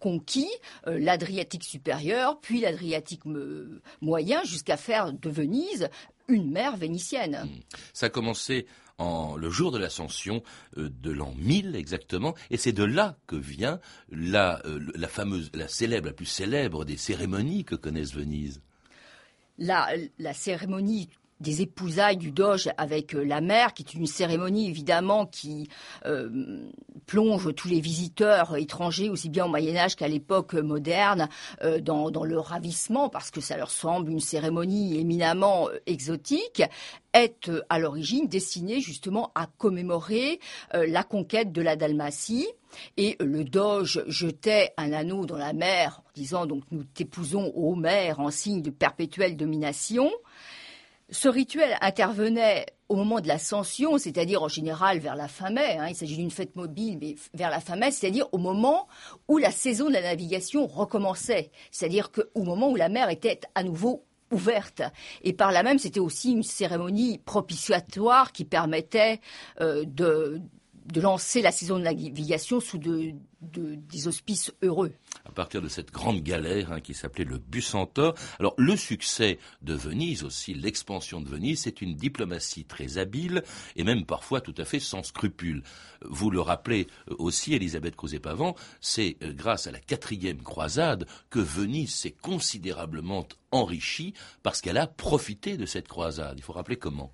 conquis 0.00 0.50
euh, 0.86 0.98
l'Adriatique 0.98 1.64
supérieur, 1.64 2.40
puis 2.40 2.60
l'Adriatique 2.60 3.22
moyen, 4.00 4.42
jusqu'à 4.44 4.76
faire 4.76 5.12
de 5.12 5.30
Venise 5.30 5.88
une 6.28 6.50
mer 6.50 6.76
vénitienne. 6.76 7.42
Hmm. 7.44 7.60
Ça 7.92 8.06
a 8.06 8.10
en, 8.98 9.36
le 9.36 9.50
jour 9.50 9.72
de 9.72 9.78
l'ascension 9.78 10.42
euh, 10.78 10.88
de 10.88 11.10
l'an 11.10 11.34
1000 11.36 11.76
exactement, 11.76 12.34
et 12.50 12.56
c'est 12.56 12.72
de 12.72 12.84
là 12.84 13.16
que 13.26 13.36
vient 13.36 13.80
la, 14.10 14.60
euh, 14.66 14.80
la 14.94 15.08
fameuse, 15.08 15.50
la 15.54 15.68
célèbre, 15.68 16.06
la 16.06 16.12
plus 16.12 16.26
célèbre 16.26 16.84
des 16.84 16.96
cérémonies 16.96 17.64
que 17.64 17.74
connaissent 17.74 18.14
Venise. 18.14 18.62
La 19.58 19.88
cérémonie 20.34 21.08
des 21.40 21.62
épousailles 21.62 22.16
du 22.16 22.30
doge 22.30 22.70
avec 22.78 23.14
euh, 23.14 23.22
la 23.22 23.40
mère, 23.40 23.74
qui 23.74 23.82
est 23.82 23.94
une 23.94 24.06
cérémonie 24.06 24.68
évidemment 24.68 25.26
qui 25.26 25.68
euh, 26.06 26.62
plonge 27.06 27.54
tous 27.54 27.68
les 27.68 27.80
visiteurs 27.80 28.56
étrangers, 28.56 29.10
aussi 29.10 29.28
bien 29.28 29.44
au 29.44 29.48
Moyen 29.48 29.76
Âge 29.76 29.96
qu'à 29.96 30.08
l'époque 30.08 30.54
moderne, 30.54 31.28
euh, 31.62 31.80
dans, 31.80 32.24
le 32.24 32.38
ravissement, 32.38 33.08
parce 33.08 33.30
que 33.30 33.40
ça 33.40 33.56
leur 33.56 33.70
semble 33.70 34.10
une 34.10 34.20
cérémonie 34.20 34.98
éminemment 34.98 35.68
exotique, 35.86 36.62
est 37.12 37.50
à 37.68 37.78
l'origine 37.78 38.26
destinée 38.26 38.80
justement 38.80 39.30
à 39.34 39.46
commémorer 39.46 40.38
la 40.72 41.02
conquête 41.02 41.52
de 41.52 41.62
la 41.62 41.76
Dalmatie. 41.76 42.46
Et 42.96 43.16
le 43.20 43.44
doge 43.44 44.02
jetait 44.06 44.72
un 44.76 44.92
anneau 44.92 45.24
dans 45.24 45.38
la 45.38 45.52
mer 45.52 46.02
en 46.04 46.10
disant 46.14 46.46
donc 46.46 46.64
nous 46.70 46.84
t'épousons 46.84 47.52
ô 47.54 47.74
mer 47.74 48.20
en 48.20 48.30
signe 48.30 48.60
de 48.60 48.70
perpétuelle 48.70 49.36
domination. 49.36 50.10
Ce 51.10 51.28
rituel 51.28 51.76
intervenait 51.80 52.66
au 52.88 52.96
moment 52.96 53.20
de 53.20 53.28
l'ascension, 53.28 53.96
c'est-à-dire 53.96 54.42
en 54.42 54.48
général 54.48 54.98
vers 54.98 55.14
la 55.14 55.28
fin 55.28 55.50
mai, 55.50 55.76
hein, 55.78 55.86
il 55.88 55.94
s'agit 55.94 56.16
d'une 56.16 56.30
fête 56.30 56.56
mobile, 56.56 56.98
mais 57.00 57.14
vers 57.32 57.50
la 57.50 57.60
fin 57.60 57.76
mai, 57.76 57.92
c'est-à-dire 57.92 58.28
au 58.32 58.38
moment 58.38 58.88
où 59.28 59.38
la 59.38 59.52
saison 59.52 59.86
de 59.88 59.92
la 59.92 60.02
navigation 60.02 60.66
recommençait, 60.66 61.50
c'est-à-dire 61.70 62.10
au 62.34 62.42
moment 62.42 62.70
où 62.70 62.76
la 62.76 62.88
mer 62.88 63.08
était 63.08 63.40
à 63.54 63.62
nouveau 63.62 64.04
ouverte. 64.32 64.82
Et 65.22 65.32
par 65.32 65.52
là 65.52 65.62
même, 65.62 65.78
c'était 65.78 66.00
aussi 66.00 66.32
une 66.32 66.42
cérémonie 66.42 67.18
propitiatoire 67.18 68.32
qui 68.32 68.44
permettait 68.44 69.20
euh, 69.60 69.84
de, 69.86 70.40
lancer 70.96 71.42
la 71.42 71.52
saison 71.52 71.78
de 71.78 71.84
navigation 71.84 72.60
sous 72.60 72.78
de, 72.78 73.12
des 73.52 74.08
auspices 74.08 74.52
heureux. 74.62 74.92
À 75.24 75.32
partir 75.32 75.62
de 75.62 75.68
cette 75.68 75.92
grande 75.92 76.22
galère 76.22 76.72
hein, 76.72 76.80
qui 76.80 76.94
s'appelait 76.94 77.24
le 77.24 77.38
Bucentaure. 77.38 78.14
Alors 78.38 78.54
le 78.58 78.76
succès 78.76 79.38
de 79.62 79.74
Venise 79.74 80.24
aussi, 80.24 80.54
l'expansion 80.54 81.20
de 81.20 81.28
Venise, 81.28 81.62
c'est 81.62 81.80
une 81.80 81.94
diplomatie 81.94 82.64
très 82.64 82.98
habile 82.98 83.42
et 83.76 83.84
même 83.84 84.04
parfois 84.04 84.40
tout 84.40 84.54
à 84.58 84.64
fait 84.64 84.80
sans 84.80 85.02
scrupules. 85.02 85.62
Vous 86.02 86.30
le 86.30 86.40
rappelez 86.40 86.86
aussi, 87.18 87.54
Elisabeth 87.54 87.96
Crozet-Pavant, 87.96 88.54
c'est 88.80 89.16
euh, 89.22 89.32
grâce 89.32 89.66
à 89.66 89.70
la 89.70 89.80
quatrième 89.80 90.42
croisade 90.42 91.06
que 91.30 91.40
Venise 91.40 91.94
s'est 91.94 92.14
considérablement 92.22 93.26
enrichie 93.50 94.14
parce 94.42 94.60
qu'elle 94.60 94.78
a 94.78 94.86
profité 94.86 95.56
de 95.56 95.66
cette 95.66 95.88
croisade. 95.88 96.34
Il 96.36 96.42
faut 96.42 96.52
rappeler 96.52 96.76
comment. 96.76 97.12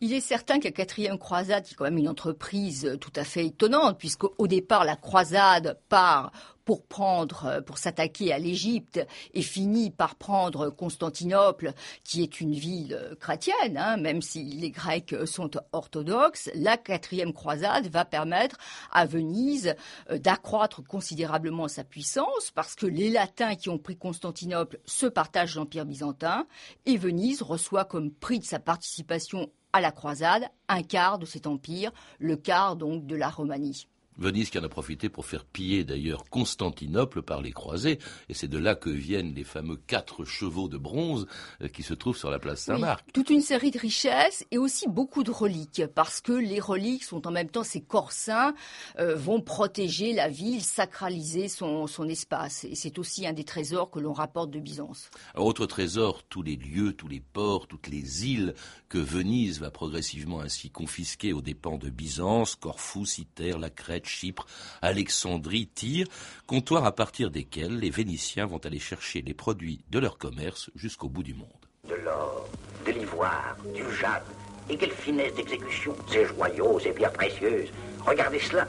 Il 0.00 0.12
est 0.12 0.20
certain 0.20 0.58
que 0.58 0.64
la 0.64 0.72
quatrième 0.72 1.18
croisade, 1.18 1.64
est 1.70 1.74
quand 1.74 1.84
même 1.84 1.98
une 1.98 2.08
entreprise 2.08 2.98
tout 3.00 3.12
à 3.16 3.24
fait 3.24 3.46
étonnante, 3.46 3.98
puisqu'au 3.98 4.46
départ, 4.46 4.84
la 4.84 4.96
croisade 4.96 5.73
part 5.74 6.32
pour 6.64 6.86
prendre, 6.86 7.46
euh, 7.46 7.60
pour 7.60 7.78
s'attaquer 7.78 8.32
à 8.32 8.38
l'Égypte 8.38 9.04
et 9.32 9.42
finit 9.42 9.90
par 9.90 10.14
prendre 10.16 10.70
Constantinople, 10.70 11.72
qui 12.04 12.22
est 12.22 12.40
une 12.40 12.54
ville 12.54 12.94
euh, 12.94 13.14
chrétienne, 13.16 13.76
hein, 13.76 13.96
même 13.96 14.22
si 14.22 14.44
les 14.44 14.70
Grecs 14.70 15.14
sont 15.26 15.50
orthodoxes. 15.72 16.50
La 16.54 16.76
quatrième 16.76 17.32
croisade 17.32 17.88
va 17.88 18.04
permettre 18.04 18.56
à 18.90 19.06
Venise 19.06 19.74
euh, 20.10 20.18
d'accroître 20.18 20.82
considérablement 20.82 21.68
sa 21.68 21.84
puissance 21.84 22.50
parce 22.54 22.74
que 22.74 22.86
les 22.86 23.10
Latins 23.10 23.54
qui 23.56 23.68
ont 23.68 23.78
pris 23.78 23.96
Constantinople 23.96 24.80
se 24.84 25.06
partagent 25.06 25.56
l'Empire 25.56 25.84
byzantin 25.84 26.46
et 26.86 26.96
Venise 26.96 27.42
reçoit 27.42 27.84
comme 27.84 28.10
prix 28.10 28.38
de 28.38 28.44
sa 28.44 28.58
participation 28.58 29.50
à 29.72 29.80
la 29.80 29.90
croisade 29.90 30.44
un 30.68 30.82
quart 30.82 31.18
de 31.18 31.26
cet 31.26 31.46
empire, 31.46 31.90
le 32.18 32.36
quart 32.36 32.76
donc 32.76 33.06
de 33.06 33.16
la 33.16 33.28
Romanie. 33.28 33.88
Venise 34.16 34.50
qui 34.50 34.58
en 34.58 34.64
a 34.64 34.68
profité 34.68 35.08
pour 35.08 35.26
faire 35.26 35.44
piller 35.44 35.84
d'ailleurs 35.84 36.24
Constantinople 36.30 37.22
par 37.22 37.42
les 37.42 37.52
croisés, 37.52 37.98
et 38.28 38.34
c'est 38.34 38.48
de 38.48 38.58
là 38.58 38.74
que 38.74 38.90
viennent 38.90 39.34
les 39.34 39.44
fameux 39.44 39.76
quatre 39.76 40.24
chevaux 40.24 40.68
de 40.68 40.78
bronze 40.78 41.26
euh, 41.62 41.68
qui 41.68 41.82
se 41.82 41.94
trouvent 41.94 42.16
sur 42.16 42.30
la 42.30 42.38
place 42.38 42.60
Saint-Marc. 42.60 43.04
toute 43.12 43.30
une 43.30 43.40
série 43.40 43.70
de 43.70 43.78
richesses 43.78 44.44
et 44.50 44.58
aussi 44.58 44.88
beaucoup 44.88 45.24
de 45.24 45.30
reliques, 45.30 45.82
parce 45.94 46.20
que 46.20 46.32
les 46.32 46.60
reliques 46.60 47.04
sont 47.04 47.26
en 47.26 47.30
même 47.30 47.48
temps 47.48 47.64
ces 47.64 47.80
corps 47.80 48.12
saints, 48.12 48.54
euh, 48.98 49.16
vont 49.16 49.40
protéger 49.40 50.12
la 50.12 50.28
ville, 50.28 50.62
sacraliser 50.62 51.48
son, 51.48 51.86
son 51.86 52.08
espace, 52.08 52.64
et 52.64 52.74
c'est 52.74 52.98
aussi 52.98 53.26
un 53.26 53.32
des 53.32 53.44
trésors 53.44 53.90
que 53.90 53.98
l'on 53.98 54.12
rapporte 54.12 54.50
de 54.50 54.60
Byzance. 54.60 55.10
Alors, 55.34 55.46
autre 55.46 55.66
trésor, 55.66 56.22
tous 56.28 56.42
les 56.42 56.56
lieux, 56.56 56.92
tous 56.92 57.08
les 57.08 57.20
ports, 57.20 57.66
toutes 57.66 57.88
les 57.88 58.26
îles 58.26 58.54
que 58.88 58.98
Venise 58.98 59.60
va 59.60 59.70
progressivement 59.70 60.40
ainsi 60.40 60.70
confisquer 60.70 61.32
aux 61.32 61.42
dépens 61.42 61.78
de 61.78 61.90
Byzance, 61.90 62.54
Corfou, 62.54 63.04
Citerre, 63.04 63.58
la 63.58 63.70
Crète, 63.70 64.03
Chypre, 64.04 64.46
Alexandrie, 64.82 65.66
Tyr, 65.66 66.06
comptoirs 66.46 66.84
à 66.84 66.94
partir 66.94 67.30
desquels 67.30 67.78
les 67.78 67.90
Vénitiens 67.90 68.46
vont 68.46 68.58
aller 68.58 68.78
chercher 68.78 69.22
les 69.22 69.34
produits 69.34 69.80
de 69.90 69.98
leur 69.98 70.18
commerce 70.18 70.70
jusqu'au 70.74 71.08
bout 71.08 71.22
du 71.22 71.34
monde. 71.34 71.48
De 71.88 71.94
l'or, 71.94 72.48
de 72.86 72.92
l'ivoire, 72.92 73.56
du 73.74 73.82
jade, 73.96 74.22
et 74.70 74.76
quelle 74.76 74.92
finesse 74.92 75.34
d'exécution, 75.34 75.94
ces 76.10 76.24
joyaux, 76.26 76.78
ces 76.80 76.92
pierres 76.92 77.12
précieuses. 77.12 77.68
Regardez 78.06 78.38
cela, 78.38 78.68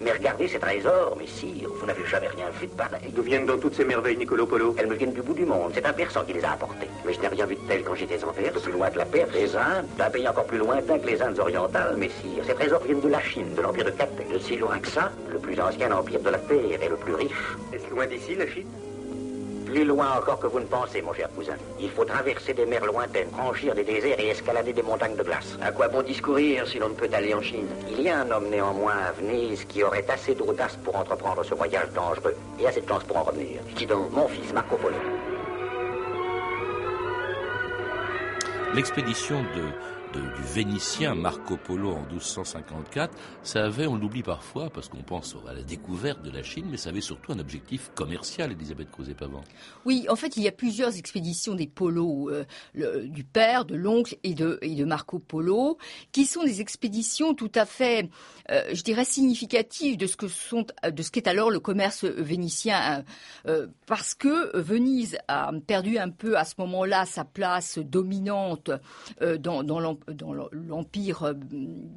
mais 0.00 0.12
regardez 0.12 0.48
ces 0.48 0.58
trésors, 0.58 1.14
messire, 1.18 1.68
vous 1.78 1.86
n'avez 1.86 2.06
jamais 2.06 2.28
rien 2.28 2.46
vu 2.58 2.66
de 2.66 2.72
pareil. 2.72 3.12
D'où 3.14 3.22
viennent 3.22 3.44
donc 3.44 3.60
toutes 3.60 3.74
ces 3.74 3.84
merveilles, 3.84 4.16
Nicolo 4.16 4.46
Polo 4.46 4.74
Elles 4.78 4.86
me 4.86 4.94
viennent 4.94 5.12
du 5.12 5.20
bout 5.20 5.34
du 5.34 5.44
monde. 5.44 5.72
C'est 5.74 5.84
un 5.84 5.92
Persan 5.92 6.24
qui 6.24 6.32
les 6.32 6.44
a 6.44 6.52
apportées. 6.52 6.88
Mais 7.04 7.12
je 7.12 7.20
n'ai 7.20 7.28
rien 7.28 7.44
vu 7.44 7.54
de 7.54 7.60
tel 7.68 7.82
quand 7.82 7.94
j'étais 7.94 8.24
en 8.24 8.32
Perse. 8.32 8.62
Plus 8.62 8.72
loin 8.72 8.90
que 8.90 8.98
la 8.98 9.04
Perse, 9.04 9.30
les 9.34 9.54
Indes, 9.54 9.86
d'un 9.98 10.08
pays 10.08 10.26
encore 10.26 10.46
plus 10.46 10.58
lointain 10.58 10.98
que 10.98 11.06
les 11.06 11.20
Indes 11.20 11.38
orientales, 11.38 11.96
messire. 11.98 12.44
Ces 12.46 12.54
trésors 12.54 12.82
viennent 12.82 13.00
de 13.00 13.08
la 13.08 13.20
Chine, 13.20 13.54
de 13.54 13.60
l'empire 13.60 13.84
de 13.84 13.90
Cathay. 13.90 14.24
De 14.32 14.38
si 14.38 14.56
loin 14.56 14.78
que 14.78 14.88
ça, 14.88 15.12
le 15.30 15.38
plus 15.38 15.60
ancien 15.60 15.92
empire 15.92 16.20
de 16.20 16.30
la 16.30 16.38
Terre 16.38 16.82
et 16.82 16.88
le 16.88 16.96
plus 16.96 17.14
riche. 17.14 17.56
Est-ce 17.72 17.90
loin 17.90 18.06
d'ici, 18.06 18.34
la 18.36 18.46
Chine? 18.46 18.66
Plus 19.70 19.84
loin 19.84 20.18
encore 20.18 20.40
que 20.40 20.48
vous 20.48 20.60
ne 20.60 20.66
pensez, 20.66 21.00
mon 21.00 21.14
cher 21.14 21.28
cousin. 21.34 21.54
Il 21.78 21.90
faut 21.90 22.04
traverser 22.04 22.52
des 22.54 22.66
mers 22.66 22.84
lointaines, 22.84 23.30
franchir 23.30 23.74
des 23.74 23.84
déserts 23.84 24.18
et 24.18 24.28
escalader 24.28 24.72
des 24.72 24.82
montagnes 24.82 25.16
de 25.16 25.22
glace. 25.22 25.56
À 25.62 25.70
quoi 25.70 25.88
bon 25.88 26.02
discourir 26.02 26.66
si 26.66 26.78
l'on 26.78 26.88
ne 26.88 26.94
peut 26.94 27.08
aller 27.12 27.32
en 27.34 27.40
Chine? 27.40 27.68
Il 27.90 28.02
y 28.02 28.08
a 28.08 28.20
un 28.20 28.30
homme 28.30 28.48
néanmoins 28.50 28.98
à 29.08 29.12
Venise 29.12 29.64
qui 29.64 29.82
aurait 29.84 30.04
assez 30.08 30.34
d'audace 30.34 30.76
pour 30.84 30.96
entreprendre 30.96 31.44
ce 31.44 31.54
voyage 31.54 31.88
dangereux 31.94 32.34
et 32.58 32.66
assez 32.66 32.80
de 32.80 32.88
chance 32.88 33.04
pour 33.04 33.16
en 33.18 33.22
revenir. 33.22 33.60
Qui 33.76 33.86
donc? 33.86 34.10
Mon 34.10 34.26
fils 34.28 34.52
Marco 34.52 34.76
Polo. 34.76 34.96
L'expédition 38.74 39.42
de 39.56 39.64
du 40.12 40.42
Vénitien 40.42 41.14
Marco 41.14 41.56
Polo 41.56 41.92
en 41.92 42.02
1254, 42.06 43.16
ça 43.42 43.64
avait, 43.64 43.86
on 43.86 43.96
l'oublie 43.96 44.22
parfois 44.22 44.68
parce 44.70 44.88
qu'on 44.88 45.02
pense 45.02 45.36
à 45.48 45.52
la 45.52 45.62
découverte 45.62 46.22
de 46.22 46.30
la 46.30 46.42
Chine, 46.42 46.66
mais 46.70 46.76
ça 46.76 46.90
avait 46.90 47.00
surtout 47.00 47.32
un 47.32 47.38
objectif 47.38 47.90
commercial, 47.94 48.50
Elisabeth 48.52 48.90
Crozet-Pavant. 48.90 49.42
Oui, 49.84 50.06
en 50.08 50.16
fait, 50.16 50.36
il 50.36 50.42
y 50.42 50.48
a 50.48 50.52
plusieurs 50.52 50.96
expéditions 50.96 51.54
des 51.54 51.66
Polos, 51.66 52.30
euh, 52.30 52.44
du 53.04 53.24
père, 53.24 53.64
de 53.64 53.76
l'oncle 53.76 54.16
et 54.24 54.34
de, 54.34 54.84
Marco 54.84 55.18
Polo, 55.18 55.78
qui 56.12 56.24
sont 56.24 56.42
des 56.42 56.60
expéditions 56.60 57.34
tout 57.34 57.52
à 57.54 57.64
fait, 57.64 58.08
euh, 58.50 58.62
je 58.72 58.82
dirais, 58.82 59.04
significatives 59.04 59.96
de 59.96 60.06
ce 60.06 61.10
qu'est 61.10 61.28
alors 61.28 61.50
le 61.50 61.60
commerce 61.60 62.04
vénitien, 62.04 63.04
euh, 63.46 63.68
parce 63.86 64.14
que 64.14 64.56
Venise 64.58 65.18
a 65.28 65.52
perdu 65.66 65.98
un 65.98 66.10
peu 66.10 66.36
à 66.36 66.44
ce 66.44 66.54
moment-là 66.58 67.06
sa 67.06 67.24
place 67.24 67.78
dominante 67.78 68.70
dans, 69.20 69.62
dans 69.62 69.78
dans 70.08 70.32
l'empire 70.32 71.22
euh, 71.24 71.34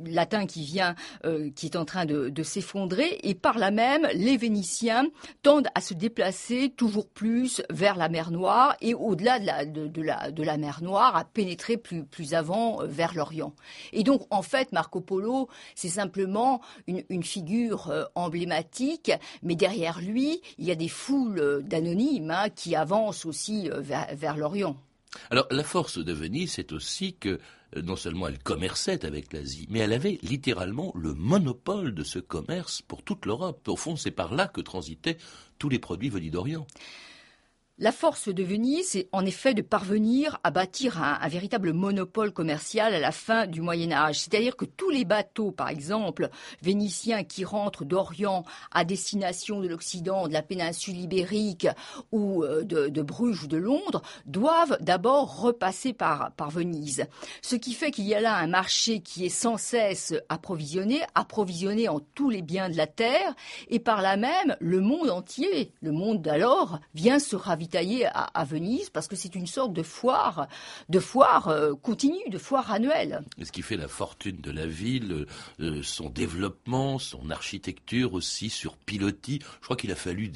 latin 0.06 0.46
qui 0.46 0.64
vient, 0.64 0.96
euh, 1.26 1.50
qui 1.56 1.66
est 1.68 1.76
en 1.76 1.86
train 1.86 2.06
de, 2.06 2.44
s'effondrer, 2.44 3.20
et 3.24 3.36
par 3.36 3.58
là 3.58 3.72
même, 3.72 4.08
les 4.14 4.36
Vénitiens 4.38 5.08
tendent 5.44 5.68
à 5.76 5.82
se 5.82 5.94
déplacer 5.94 6.74
toujours 6.76 7.08
plus 7.08 7.62
vers 7.70 7.96
la 7.96 8.10
mer 8.10 8.32
Noire 8.32 8.76
et 8.82 8.94
au-delà 8.94 9.40
de 9.40 10.44
la, 10.44 10.58
mer 10.58 10.84
Noire, 10.84 11.16
à 11.16 11.24
pénétrer 11.24 11.78
plus, 11.78 12.04
plus 12.04 12.34
avant 12.34 12.82
euh, 12.82 12.86
vers 12.86 13.16
l'Orient. 13.16 13.54
Et 13.94 14.04
donc, 14.04 14.22
en 14.30 14.42
fait, 14.42 14.72
Marco 14.72 15.00
Polo, 15.00 15.48
c'est 15.76 15.90
simplement 15.90 16.62
une, 16.88 17.24
figure 17.24 17.92
emblématique, 18.16 19.12
mais 19.44 19.56
derrière 19.56 20.02
lui, 20.02 20.42
il 20.58 20.66
y 20.66 20.72
a 20.72 20.76
des 20.76 20.90
foules 20.90 21.64
d'anonymes 21.64 22.32
hein, 22.32 22.50
qui 22.50 22.76
avancent 22.76 23.26
aussi 23.26 23.70
vers 23.82 24.38
l'Orient. 24.38 24.76
Alors, 25.30 25.48
la 25.52 25.64
force 25.64 25.98
de 25.98 26.14
Venise, 26.14 26.54
c'est 26.54 26.72
aussi 26.72 27.16
que 27.16 27.40
euh, 27.76 27.82
non 27.82 27.96
seulement 27.96 28.28
elle 28.28 28.40
commerçait 28.40 29.06
avec 29.06 29.34
l'Asie, 29.34 29.68
mais 29.70 29.80
elle 29.80 29.94
avait 29.94 30.20
littéralement 30.22 30.92
le 30.96 31.14
monopole 31.14 31.94
de 31.94 32.04
ce 32.04 32.20
commerce 32.20 32.82
pour 32.82 33.04
toute 33.04 33.26
l'Europe. 33.26 33.68
Au 33.68 33.76
fond, 33.76 33.96
c'est 33.96 34.12
par 34.12 34.34
là 34.34 34.48
que 34.48 34.62
transitaient 34.62 35.18
tous 35.60 35.70
les 35.70 35.80
produits 35.80 36.10
venus 36.10 36.32
d'Orient. 36.32 36.68
La 37.80 37.92
force 37.92 38.30
de 38.30 38.44
Venise, 38.44 38.90
c'est 38.90 39.10
en 39.14 39.26
effet 39.26 39.56
de 39.56 39.64
parvenir 39.64 40.40
à 40.44 40.52
bâtir 40.52 41.02
un, 41.02 41.28
véritable 41.28 41.74
monopole 41.74 42.32
commercial 42.32 42.94
à 42.94 43.00
la 43.00 43.12
fin 43.12 43.48
du 43.48 43.62
Moyen 43.62 43.92
Âge. 43.92 44.20
C'est-à-dire 44.20 44.56
que 44.56 44.66
tous 44.66 44.92
les 44.92 45.06
bateaux, 45.06 45.50
par 45.50 45.70
exemple, 45.70 46.30
vénitiens 46.62 47.24
qui 47.24 47.44
rentrent 47.44 47.84
d'Orient 47.84 48.44
à 48.72 48.86
destination 48.86 49.60
de 49.60 49.68
l'Occident, 49.68 50.28
de 50.28 50.34
la 50.34 50.44
péninsule 50.44 50.98
ibérique 50.98 51.68
ou 52.12 52.44
euh, 52.44 52.64
de, 52.64 53.02
Bruges 53.02 53.46
ou 53.46 53.48
de 53.48 53.58
Londres, 53.58 54.04
doivent 54.28 54.78
d'abord 54.80 55.42
repasser 55.42 55.94
par, 55.94 56.32
par 56.34 56.52
Venise. 56.52 57.08
Ce 57.42 57.56
qui 57.56 57.74
fait 57.74 57.90
qu'il 57.90 58.06
y 58.06 58.14
a 58.14 58.22
là 58.22 58.36
un 58.36 58.48
marché 58.48 59.00
qui 59.00 59.26
est 59.26 59.30
sans 59.30 59.58
cesse 59.58 60.14
approvisionné, 60.30 61.02
approvisionné 61.16 61.90
en 61.90 62.00
tous 62.14 62.30
les 62.30 62.44
biens 62.44 62.70
de 62.70 62.78
la 62.78 62.86
terre, 62.86 63.34
et 63.68 63.80
par 63.80 64.04
là 64.04 64.16
même, 64.16 64.56
le 64.60 64.80
monde 64.80 65.10
entier, 65.10 65.74
le 65.82 65.92
monde 65.92 66.22
d'alors, 66.22 66.80
vient 66.94 67.18
se 67.18 67.36
ravir 67.36 67.63
ravitailler 67.64 68.08
à, 68.14 68.44
Venise 68.44 68.90
parce 68.90 69.08
que 69.08 69.16
c'est 69.16 69.36
une 69.36 69.48
sorte 69.48 69.72
de 69.72 69.84
foire, 69.84 70.48
de 70.90 71.00
foire 71.00 71.48
euh, 71.48 71.74
continue, 71.76 72.30
de 72.30 72.38
foire 72.38 72.72
annuelle. 72.72 73.22
ce 73.42 73.52
qui 73.52 73.62
fait 73.62 73.78
la 73.78 73.88
fortune 73.88 74.42
de 74.42 74.52
la 74.52 74.66
ville, 74.66 75.26
son 75.82 76.10
développement, 76.10 77.00
son 77.00 77.30
architecture 77.30 78.14
aussi 78.14 78.50
sur 78.50 78.76
pilotis. 78.76 79.40
Je 79.60 79.66
crois 79.66 79.78
qu'il 79.78 79.92
a 79.92 79.96
fallu, 79.96 80.34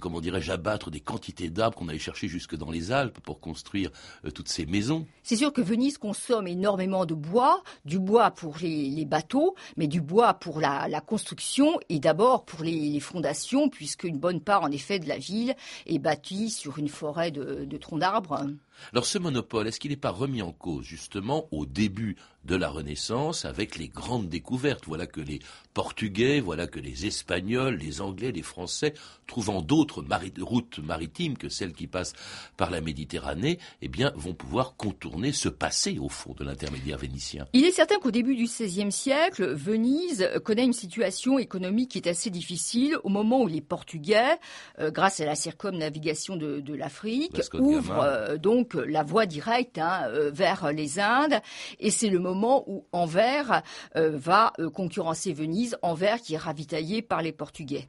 comment 0.00 0.20
dirais-je, 0.20 0.52
abattre 0.52 0.90
des 0.90 1.00
quantités 1.00 1.48
d'arbres 1.48 1.78
qu'on 1.78 1.88
allait 1.88 1.98
chercher 1.98 2.28
jusque 2.28 2.56
dans 2.56 2.70
les 2.70 2.92
Alpes 2.92 3.20
pour 3.20 3.40
construire 3.40 3.90
toutes 4.34 4.48
ces 4.48 4.66
maisons. 4.66 5.06
C'est 5.22 5.36
sûr 5.36 5.52
que 5.52 5.62
Venise 5.62 5.96
consomme 5.96 6.46
énormément 6.46 7.06
de 7.06 7.14
bois, 7.14 7.62
du 7.86 7.98
bois 7.98 8.30
pour 8.32 8.56
les, 8.60 9.04
bateaux, 9.06 9.54
mais 9.76 9.86
du 9.86 10.02
bois 10.02 10.34
pour 10.34 10.60
la, 10.60 11.00
construction 11.00 11.80
et 11.88 11.98
d'abord 12.00 12.44
pour 12.44 12.62
les, 12.62 13.00
fondations, 13.00 13.70
puisqu'une 13.70 14.18
bonne 14.18 14.40
part 14.40 14.62
en 14.62 14.70
effet 14.70 14.98
de 14.98 15.08
la 15.08 15.16
ville 15.16 15.54
est 15.86 15.98
bâtie 15.98 16.33
sur 16.50 16.78
une 16.78 16.88
forêt 16.88 17.30
de, 17.30 17.76
troncs 17.76 18.00
d'arbres. 18.00 18.46
Alors 18.92 19.06
ce 19.06 19.18
monopole, 19.18 19.68
est-ce 19.68 19.80
qu'il 19.80 19.90
n'est 19.90 19.96
pas 19.96 20.10
remis 20.10 20.42
en 20.42 20.52
cause 20.52 20.84
justement 20.84 21.48
au 21.50 21.66
début 21.66 22.16
de 22.44 22.56
la 22.56 22.68
Renaissance 22.68 23.44
avec 23.44 23.76
les 23.76 23.88
grandes 23.88 24.28
découvertes? 24.28 24.84
Voilà 24.86 25.06
que 25.06 25.20
les 25.20 25.40
Portugais, 25.72 26.40
voilà 26.40 26.66
que 26.66 26.78
les 26.78 27.06
Espagnols, 27.06 27.76
les 27.76 28.00
Anglais, 28.00 28.32
les 28.32 28.42
Français, 28.42 28.94
trouvant 29.26 29.62
d'autres 29.62 30.04
routes 30.40 30.78
maritimes 30.78 31.36
que 31.36 31.48
celles 31.48 31.72
qui 31.72 31.86
passent 31.86 32.12
par 32.56 32.70
la 32.70 32.80
Méditerranée, 32.80 33.58
eh 33.82 33.88
bien, 33.88 34.12
vont 34.16 34.34
pouvoir 34.34 34.76
contourner 34.76 35.32
ce 35.32 35.48
passé 35.48 35.98
au 35.98 36.08
fond 36.08 36.34
de 36.34 36.44
l'intermédiaire 36.44 36.98
vénitien. 36.98 37.46
Il 37.52 37.64
est 37.64 37.72
certain 37.72 37.98
qu'au 37.98 38.10
début 38.10 38.36
du 38.36 38.44
XVIe 38.44 38.92
siècle, 38.92 39.52
Venise 39.52 40.28
connaît 40.44 40.64
une 40.64 40.72
situation 40.72 41.38
économique 41.38 41.92
qui 41.92 41.98
est 41.98 42.08
assez 42.08 42.30
difficile 42.30 42.96
au 43.02 43.08
moment 43.08 43.42
où 43.42 43.46
les 43.46 43.60
Portugais, 43.60 44.38
euh, 44.78 44.90
grâce 44.90 45.20
à 45.20 45.24
la 45.24 45.34
circumnavigation 45.34 46.36
de, 46.36 46.60
de 46.60 46.74
l'Afrique, 46.74 47.40
ouvrent 47.54 48.00
euh, 48.00 48.36
donc 48.36 48.63
donc 48.64 48.86
la 48.86 49.02
voie 49.02 49.26
directe 49.26 49.78
hein, 49.78 50.04
euh, 50.08 50.30
vers 50.32 50.72
les 50.72 50.98
Indes. 50.98 51.40
Et 51.80 51.90
c'est 51.90 52.08
le 52.08 52.18
moment 52.18 52.64
où 52.66 52.86
Anvers 52.92 53.62
euh, 53.96 54.12
va 54.14 54.52
euh, 54.58 54.70
concurrencer 54.70 55.32
Venise, 55.32 55.76
Anvers 55.82 56.20
qui 56.20 56.34
est 56.34 56.38
ravitaillé 56.38 57.02
par 57.02 57.22
les 57.22 57.32
Portugais. 57.32 57.88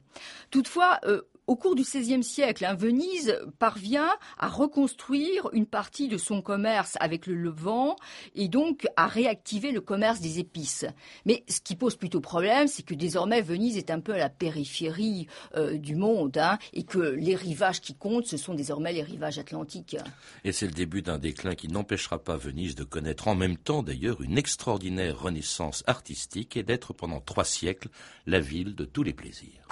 Toutefois, 0.50 1.00
au 1.46 1.56
cours 1.56 1.74
du 1.76 1.82
XVIe 1.82 2.24
siècle, 2.24 2.64
hein, 2.64 2.74
Venise 2.74 3.38
parvient 3.58 4.10
à 4.38 4.48
reconstruire 4.48 5.48
une 5.52 5.66
partie 5.66 6.08
de 6.08 6.18
son 6.18 6.42
commerce 6.42 6.96
avec 7.00 7.26
le 7.26 7.34
Levant 7.34 7.96
et 8.34 8.48
donc 8.48 8.86
à 8.96 9.06
réactiver 9.06 9.70
le 9.70 9.80
commerce 9.80 10.20
des 10.20 10.38
épices. 10.38 10.86
Mais 11.24 11.44
ce 11.48 11.60
qui 11.60 11.76
pose 11.76 11.96
plutôt 11.96 12.20
problème, 12.20 12.66
c'est 12.66 12.82
que 12.82 12.94
désormais 12.94 13.42
Venise 13.42 13.76
est 13.76 13.90
un 13.90 14.00
peu 14.00 14.14
à 14.14 14.18
la 14.18 14.28
périphérie 14.28 15.28
euh, 15.56 15.78
du 15.78 15.94
monde 15.94 16.36
hein, 16.38 16.58
et 16.72 16.82
que 16.82 16.98
les 16.98 17.36
rivages 17.36 17.80
qui 17.80 17.94
comptent, 17.94 18.26
ce 18.26 18.36
sont 18.36 18.54
désormais 18.54 18.92
les 18.92 19.02
rivages 19.02 19.38
atlantiques. 19.38 19.96
Et 20.44 20.52
c'est 20.52 20.66
le 20.66 20.72
début 20.72 21.02
d'un 21.02 21.18
déclin 21.18 21.54
qui 21.54 21.68
n'empêchera 21.68 22.18
pas 22.18 22.36
Venise 22.36 22.74
de 22.74 22.84
connaître 22.84 23.28
en 23.28 23.34
même 23.34 23.56
temps 23.56 23.82
d'ailleurs 23.82 24.20
une 24.20 24.38
extraordinaire 24.38 25.20
renaissance 25.20 25.84
artistique 25.86 26.56
et 26.56 26.62
d'être 26.62 26.92
pendant 26.92 27.20
trois 27.20 27.44
siècles 27.44 27.88
la 28.26 28.40
ville 28.40 28.74
de 28.74 28.84
tous 28.84 29.02
les 29.02 29.12
plaisirs. 29.12 29.66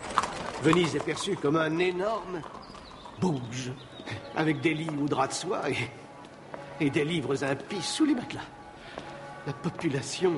Venise 0.63 0.97
est 0.97 1.05
perçue 1.05 1.37
comme 1.37 1.57
un 1.57 1.64
énorme 1.79 2.41
bouge, 3.21 3.73
avec 4.37 4.61
des 4.61 4.75
lits 4.75 4.91
ou 4.91 5.07
draps 5.09 5.35
de 5.35 5.49
soie 5.49 5.63
et, 6.81 6.91
des 6.91 7.05
livres 7.05 7.43
impis 7.45 7.83
sous 7.83 8.05
les 8.05 8.15
matelas. 8.15 8.41
La 9.47 9.53
population 9.53 10.33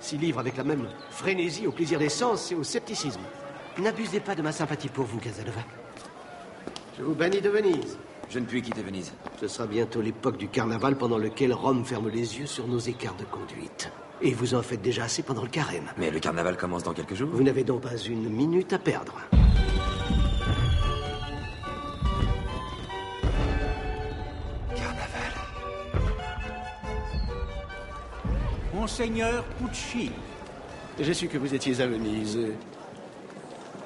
s'y 0.00 0.16
livre 0.16 0.38
avec 0.38 0.56
la 0.56 0.64
même 0.64 0.88
frénésie 1.10 1.66
au 1.66 1.72
plaisir 1.72 1.98
des 1.98 2.08
sens 2.08 2.52
et 2.52 2.54
au 2.54 2.62
scepticisme. 2.62 3.20
N'abusez 3.78 4.20
pas 4.20 4.34
de 4.34 4.42
ma 4.42 4.52
sympathie 4.52 4.88
pour 4.88 5.04
vous, 5.04 5.18
Casanova. 5.18 5.60
Je 6.98 7.02
vous 7.02 7.14
bannis 7.14 7.40
de 7.40 7.48
Venise. 7.48 7.98
Je 8.28 8.38
ne 8.38 8.44
puis 8.44 8.62
quitter 8.62 8.82
Venise. 8.82 9.12
Ce 9.40 9.48
sera 9.48 9.66
bientôt 9.66 10.00
l'époque 10.00 10.36
du 10.36 10.48
carnaval 10.48 10.96
pendant 10.96 11.18
lequel 11.18 11.52
Rome 11.52 11.84
ferme 11.84 12.08
les 12.08 12.38
yeux 12.38 12.46
sur 12.46 12.68
nos 12.68 12.78
écarts 12.78 13.16
de 13.16 13.24
conduite. 13.24 13.90
Et 14.22 14.32
vous 14.32 14.54
en 14.54 14.62
faites 14.62 14.82
déjà 14.82 15.04
assez 15.04 15.22
pendant 15.22 15.42
le 15.42 15.48
carême. 15.48 15.90
Mais 15.96 16.10
le 16.10 16.20
carnaval 16.20 16.56
commence 16.56 16.82
dans 16.82 16.92
quelques 16.92 17.14
jours. 17.14 17.30
Vous 17.32 17.42
n'avez 17.42 17.64
donc 17.64 17.80
pas 17.80 17.96
une 17.96 18.28
minute 18.28 18.72
à 18.72 18.78
perdre. 18.78 19.14
Monseigneur 28.80 29.44
Pucci. 29.58 30.10
J'ai 30.98 31.12
su 31.12 31.28
que 31.28 31.36
vous 31.36 31.54
étiez 31.54 31.82
à 31.82 31.86
Venise. 31.86 32.38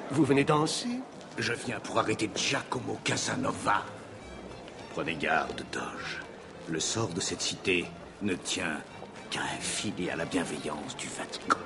Vous 0.09 0.23
venez 0.23 0.45
danser 0.45 1.01
Je 1.37 1.51
viens 1.51 1.81
pour 1.81 1.99
arrêter 1.99 2.29
Giacomo 2.33 2.97
Casanova. 3.03 3.83
Prenez 4.93 5.15
garde, 5.15 5.65
Doge. 5.73 6.21
Le 6.69 6.79
sort 6.79 7.09
de 7.09 7.19
cette 7.19 7.41
cité 7.41 7.83
ne 8.21 8.35
tient 8.35 8.79
qu'à 9.29 9.41
un 9.41 9.59
filet 9.59 10.11
à 10.11 10.15
la 10.15 10.23
bienveillance 10.23 10.95
du 10.95 11.09
Vatican. 11.09 11.57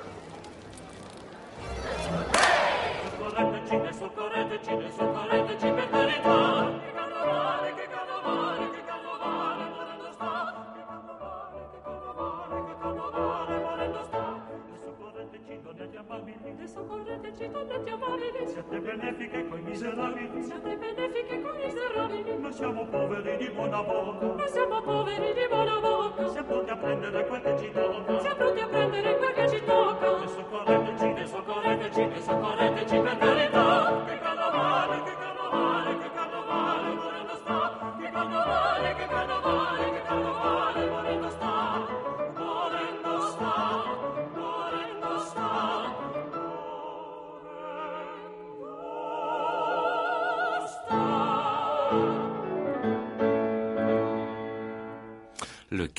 amabili, 16.00 16.66
soccorrete 16.66 17.32
cittadini 17.36 17.90
amabili, 17.90 18.46
siate 18.46 18.80
benefiche 18.80 19.48
coi 19.48 19.60
miserabili, 19.60 20.42
siate 20.42 20.76
benefiche 20.76 21.40
coi 21.42 21.64
miserabili, 21.64 22.38
non 22.38 22.52
siamo 22.52 22.86
poveri 22.86 23.36
di 23.36 23.50
buona 23.50 23.82
bocca, 23.82 24.26
non 24.26 24.48
siamo 24.48 24.80
poveri 24.80 25.32
di 25.34 25.46
buona 25.48 25.80
bocca, 25.80 26.28
siamo 26.28 26.48
pronti 26.48 26.70
a 26.70 26.76
prendere 26.76 27.26
quel 27.26 27.40
che 27.42 27.58
ci 27.58 27.70
tocca, 27.70 28.20
siamo 28.20 28.36
pronti 28.36 28.60
a 28.60 28.66
prendere 28.66 29.16
quel 29.18 29.32
che 29.34 29.48
ci 29.48 29.64
tocca, 29.64 30.22
e 30.22 30.28
soccorreteci, 30.28 31.14
e 31.20 31.26
soccorreteci, 31.26 32.00
e 32.00 32.20
soccorreteci 32.20 32.98
per 32.98 33.18
carità. 33.18 33.99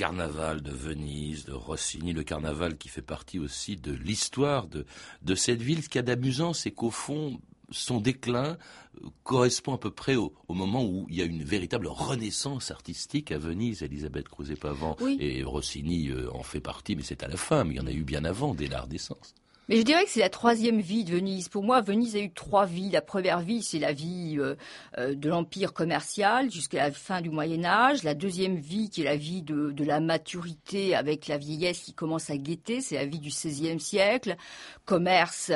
Carnaval 0.01 0.63
de 0.63 0.71
Venise, 0.71 1.45
de 1.45 1.51
Rossini, 1.51 2.11
le 2.11 2.23
carnaval 2.23 2.75
qui 2.75 2.89
fait 2.89 3.03
partie 3.03 3.37
aussi 3.37 3.75
de 3.75 3.91
l'histoire 3.91 4.67
de, 4.67 4.87
de 5.21 5.35
cette 5.35 5.61
ville. 5.61 5.83
Ce 5.83 5.89
qu'il 5.89 5.99
y 5.99 5.99
a 5.99 6.01
d'amusant, 6.01 6.53
c'est 6.53 6.71
qu'au 6.71 6.89
fond, 6.89 7.39
son 7.69 8.01
déclin 8.01 8.57
euh, 9.03 9.09
correspond 9.21 9.75
à 9.75 9.77
peu 9.77 9.91
près 9.91 10.15
au, 10.15 10.33
moment 10.49 10.83
où 10.83 11.05
il 11.07 11.17
y 11.17 11.21
a 11.21 11.25
une 11.25 11.43
véritable 11.43 11.85
renaissance 11.85 12.71
artistique 12.71 13.31
à 13.31 13.37
Venise. 13.37 13.83
Elisabeth 13.83 14.27
Crouzet-Pavant 14.27 14.97
et 15.19 15.43
Rossini 15.43 16.09
euh, 16.09 16.33
en 16.33 16.41
fait 16.41 16.61
partie, 16.61 16.95
mais 16.95 17.03
c'est 17.03 17.21
à 17.21 17.27
la 17.27 17.37
fin, 17.37 17.63
mais 17.63 17.75
il 17.75 17.77
y 17.77 17.81
en 17.81 17.85
a 17.85 17.91
eu 17.91 18.03
bien 18.03 18.25
avant, 18.25 18.55
dès 18.55 18.65
la 18.65 18.81
Renaissance. 18.81 19.35
Mais 19.71 19.77
je 19.77 19.83
dirais 19.83 20.03
que 20.03 20.09
c'est 20.09 20.19
la 20.19 20.27
troisième 20.27 20.81
vie 20.81 21.05
de 21.05 21.11
Venise. 21.11 21.47
Pour 21.47 21.63
moi, 21.63 21.79
Venise 21.79 22.17
a 22.17 22.19
eu 22.19 22.29
trois 22.29 22.65
vies. 22.65 22.89
La 22.89 23.01
première 23.01 23.39
vie, 23.39 23.63
c'est 23.63 23.79
la 23.79 23.93
vie 23.93 24.35
euh, 24.37 24.55
euh, 24.97 25.15
de 25.15 25.29
l'empire 25.29 25.71
commercial 25.71 26.51
jusqu'à 26.51 26.79
la 26.79 26.91
fin 26.91 27.21
du 27.21 27.29
Moyen 27.29 27.63
Âge. 27.63 28.03
La 28.03 28.13
deuxième 28.13 28.57
vie, 28.57 28.89
qui 28.89 28.99
est 28.99 29.05
la 29.05 29.15
vie 29.15 29.43
de, 29.43 29.71
de 29.71 29.85
la 29.85 30.01
maturité 30.01 30.93
avec 30.93 31.29
la 31.29 31.37
vieillesse 31.37 31.79
qui 31.79 31.93
commence 31.93 32.29
à 32.29 32.35
guetter, 32.35 32.81
c'est 32.81 32.95
la 32.95 33.05
vie 33.05 33.19
du 33.19 33.29
XVIe 33.29 33.79
siècle. 33.79 34.35
Commerce, 34.83 35.53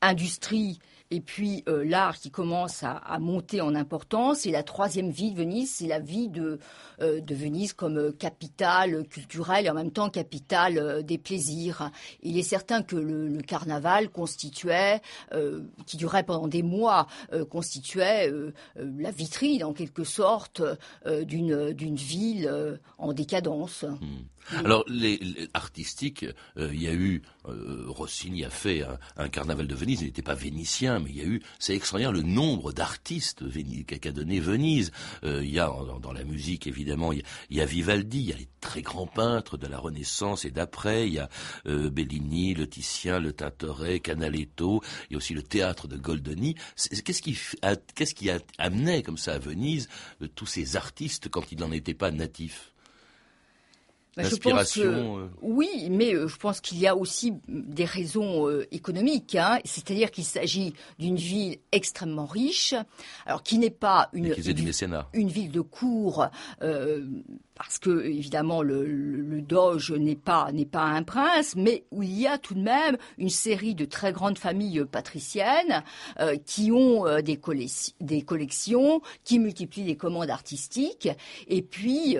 industrie 0.00 0.78
et 1.14 1.20
puis 1.20 1.62
euh, 1.68 1.84
l'art 1.84 2.18
qui 2.18 2.30
commence 2.30 2.82
à, 2.82 3.18
monter 3.20 3.60
en 3.60 3.74
importance. 3.74 4.46
Et 4.46 4.50
la 4.50 4.64
troisième 4.64 5.10
vie 5.10 5.30
de 5.30 5.36
Venise, 5.36 5.70
c'est 5.70 5.86
la 5.86 6.00
vie 6.00 6.28
de, 6.28 6.58
euh, 7.00 7.20
de 7.20 7.34
Venise 7.34 7.72
comme 7.72 7.98
euh, 7.98 8.12
capitale 8.12 9.06
culturelle 9.06 9.66
et 9.66 9.70
en 9.70 9.74
même 9.74 9.92
temps 9.92 10.10
capitale 10.10 11.04
des 11.04 11.18
plaisirs. 11.18 11.90
Il 12.22 12.36
est 12.36 12.42
certain 12.42 12.82
que 12.82 12.96
le, 12.96 13.40
carnaval 13.44 14.08
constituait, 14.08 15.00
qui 15.86 15.96
durait 15.96 16.22
pendant 16.22 16.48
des 16.48 16.62
mois, 16.62 17.06
constituait 17.50 18.32
la 18.76 19.10
vitrine 19.10 19.64
en 19.64 19.72
quelque 19.72 20.04
sorte 20.04 20.62
d'une 21.06 21.72
d'une 21.72 21.96
ville 21.96 22.78
en 22.98 23.12
décadence. 23.12 23.84
Hmm. 23.84 24.56
Alors, 24.64 24.84
les, 24.88 25.20
artistiques, 25.52 26.26
il 26.56 26.82
y 26.82 26.88
a 26.88 26.94
eu 26.94 27.22
Rossini 27.44 28.44
a 28.44 28.50
fait 28.50 28.82
un, 28.82 28.98
un 29.16 29.28
carnaval 29.28 29.66
de 29.66 29.74
Venise. 29.74 30.00
Il 30.02 30.06
n'était 30.06 30.22
pas 30.22 30.34
vénitien, 30.34 30.98
il 31.06 31.16
y 31.16 31.20
a 31.20 31.24
eu, 31.24 31.42
c'est 31.58 31.74
extraordinaire 31.74 32.12
le 32.12 32.22
nombre 32.22 32.72
d'artistes 32.72 33.42
qu'a 33.86 34.12
donné 34.12 34.40
Venise. 34.40 34.90
Euh, 35.24 35.44
il 35.44 35.50
y 35.50 35.58
a 35.58 35.70
dans, 36.00 36.12
la 36.12 36.24
musique 36.24 36.66
évidemment, 36.66 37.12
il 37.12 37.22
y, 37.50 37.60
a, 37.60 37.64
Vivaldi, 37.64 38.20
il 38.20 38.28
y 38.30 38.32
a 38.32 38.36
les 38.36 38.48
très 38.60 38.82
grands 38.82 39.06
peintres 39.06 39.56
de 39.56 39.66
la 39.66 39.78
Renaissance 39.78 40.44
et 40.44 40.50
d'après, 40.50 41.06
il 41.06 41.14
y 41.14 41.18
a 41.18 41.28
euh, 41.66 41.90
Bellini, 41.90 42.54
le 42.54 42.68
Titien, 42.68 43.18
le 43.18 43.32
Tintoret, 43.32 44.00
Canaletto, 44.00 44.82
il 45.08 45.12
y 45.12 45.14
a 45.14 45.18
aussi 45.18 45.34
le 45.34 45.42
théâtre 45.42 45.88
de 45.88 45.96
Goldoni. 45.96 46.54
Qu'est-ce 47.04 47.22
qui, 47.22 47.38
qu'est-ce 47.94 48.14
qui 48.14 48.30
a 48.30 48.38
amené 48.58 49.02
comme 49.02 49.18
ça 49.18 49.34
à 49.34 49.38
Venise 49.38 49.88
euh, 50.22 50.28
tous 50.34 50.46
ces 50.46 50.76
artistes 50.76 51.28
quand 51.28 51.52
ils 51.52 51.58
n'en 51.58 51.72
étaient 51.72 51.94
pas 51.94 52.10
natifs? 52.10 52.73
Bah, 54.16 54.22
euh. 54.78 55.26
oui, 55.42 55.88
mais 55.90 56.14
euh, 56.14 56.28
je 56.28 56.36
pense 56.36 56.60
qu'il 56.60 56.78
y 56.78 56.86
a 56.86 56.96
aussi 56.96 57.34
des 57.48 57.84
raisons 57.84 58.48
euh, 58.48 58.66
économiques. 58.70 59.34
Hein. 59.34 59.58
C'est-à-dire 59.64 60.10
qu'il 60.10 60.24
s'agit 60.24 60.74
d'une 60.98 61.16
ville 61.16 61.58
extrêmement 61.72 62.26
riche, 62.26 62.74
alors 63.26 63.42
qui 63.42 63.58
n'est 63.58 63.70
pas 63.70 64.10
une, 64.12 64.26
une, 65.14 65.28
ville 65.28 65.50
de 65.50 65.60
cour, 65.60 66.28
parce 67.54 67.78
que 67.78 68.04
évidemment 68.04 68.62
le, 68.62 68.84
le, 68.84 69.40
doge 69.42 69.92
n'est 69.92 70.16
pas 70.16 70.50
n'est 70.52 70.64
pas 70.64 70.84
un 70.84 71.02
prince, 71.02 71.54
mais 71.56 71.84
où 71.90 72.02
il 72.02 72.18
y 72.18 72.26
a 72.26 72.38
tout 72.38 72.54
de 72.54 72.62
même 72.62 72.96
une 73.18 73.28
série 73.28 73.74
de 73.74 73.84
très 73.84 74.12
grandes 74.12 74.38
familles 74.38 74.84
patriciennes 74.90 75.82
qui 76.46 76.72
ont 76.72 77.04
des, 77.20 77.40
des 78.00 78.22
collections, 78.22 79.02
qui 79.24 79.38
multiplient 79.38 79.84
les 79.84 79.96
commandes 79.96 80.30
artistiques, 80.30 81.08
et 81.48 81.62
puis 81.62 82.16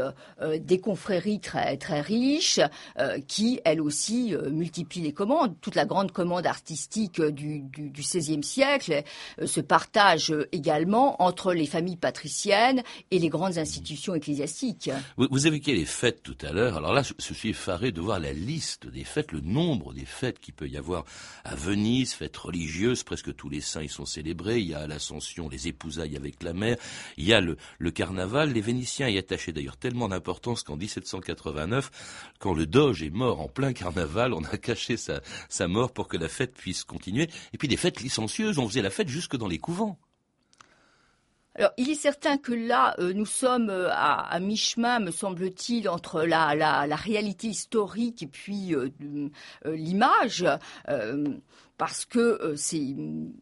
des 0.61 0.81
confréries 0.81 1.40
très 1.40 1.77
très 1.77 2.01
riche, 2.01 2.61
euh, 2.99 3.18
qui, 3.27 3.61
elle 3.64 3.81
aussi, 3.81 4.35
euh, 4.35 4.51
multiplie 4.51 5.01
les 5.01 5.12
commandes. 5.12 5.55
Toute 5.61 5.75
la 5.75 5.85
grande 5.85 6.12
commande 6.12 6.47
artistique 6.47 7.20
euh, 7.20 7.31
du, 7.31 7.61
du, 7.61 7.90
du 7.90 8.03
XVIe 8.03 8.42
siècle 8.42 9.03
se 9.44 9.61
partage 9.61 10.35
également 10.53 11.23
entre 11.23 11.53
les 11.53 11.66
familles 11.66 11.97
patriciennes 11.97 12.83
et 13.11 13.18
les 13.18 13.29
grandes 13.29 13.59
institutions 13.59 14.14
ecclésiastiques. 14.14 14.90
Vous 15.30 15.46
évoquiez 15.46 15.74
les 15.74 15.84
fêtes 15.84 16.22
tout 16.22 16.37
à 16.42 16.52
l'heure. 16.52 16.76
Alors 16.76 16.92
là, 16.92 17.02
je, 17.02 17.34
suis 17.34 17.50
effaré 17.50 17.92
de 17.92 18.00
voir 18.00 18.18
la 18.18 18.32
liste 18.32 18.87
des 18.87 19.04
fêtes, 19.04 19.32
le 19.32 19.40
nombre 19.40 19.92
des 19.92 20.04
fêtes 20.04 20.38
qu'il 20.40 20.54
peut 20.54 20.68
y 20.68 20.76
avoir 20.76 21.04
à 21.44 21.54
Venise, 21.54 22.14
fêtes 22.14 22.37
religieuses, 22.37 23.02
presque 23.02 23.34
tous 23.34 23.48
les 23.48 23.60
saints 23.60 23.82
y 23.82 23.88
sont 23.88 24.06
célébrés. 24.06 24.60
Il 24.60 24.68
y 24.68 24.74
a 24.74 24.87
l'Ascension, 24.87 25.48
les 25.48 25.68
épousailles 25.68 26.16
avec 26.16 26.42
la 26.42 26.52
mer. 26.52 26.76
Il 27.16 27.24
y 27.24 27.32
a 27.32 27.40
le, 27.40 27.56
le 27.78 27.90
carnaval. 27.90 28.52
Les 28.52 28.60
Vénitiens 28.60 29.08
y 29.08 29.18
attachaient 29.18 29.52
d'ailleurs 29.52 29.76
tellement 29.76 30.08
d'importance 30.08 30.62
qu'en 30.62 30.76
1789, 30.76 31.90
quand 32.38 32.54
le 32.54 32.66
Doge 32.66 33.02
est 33.02 33.10
mort 33.10 33.40
en 33.40 33.48
plein 33.48 33.72
carnaval, 33.72 34.32
on 34.32 34.44
a 34.44 34.56
caché 34.56 34.96
sa, 34.96 35.20
sa 35.48 35.68
mort 35.68 35.92
pour 35.92 36.08
que 36.08 36.16
la 36.16 36.28
fête 36.28 36.54
puisse 36.54 36.84
continuer. 36.84 37.28
Et 37.52 37.58
puis 37.58 37.68
des 37.68 37.76
fêtes 37.76 38.00
licencieuses, 38.00 38.58
on 38.58 38.68
faisait 38.68 38.82
la 38.82 38.90
fête 38.90 39.08
jusque 39.08 39.37
dans 39.37 39.48
les 39.48 39.58
couvents. 39.58 39.98
Alors, 41.56 41.70
il 41.76 41.88
est 41.88 41.94
certain 41.94 42.36
que 42.36 42.52
là, 42.52 42.96
euh, 42.98 43.12
nous 43.12 43.26
sommes 43.26 43.70
euh, 43.70 43.88
à, 43.92 44.40
mi-chemin, 44.40 44.98
me 44.98 45.12
semble-t-il, 45.12 45.88
entre 45.88 46.22
la, 46.22 46.96
réalité 46.96 47.46
historique 47.46 48.24
et 48.24 48.26
puis 48.26 48.74
euh, 48.74 48.88
l'image 49.64 50.44
parce 51.76 52.04
que 52.04 52.18
euh, 52.18 52.56
ces, 52.56 52.94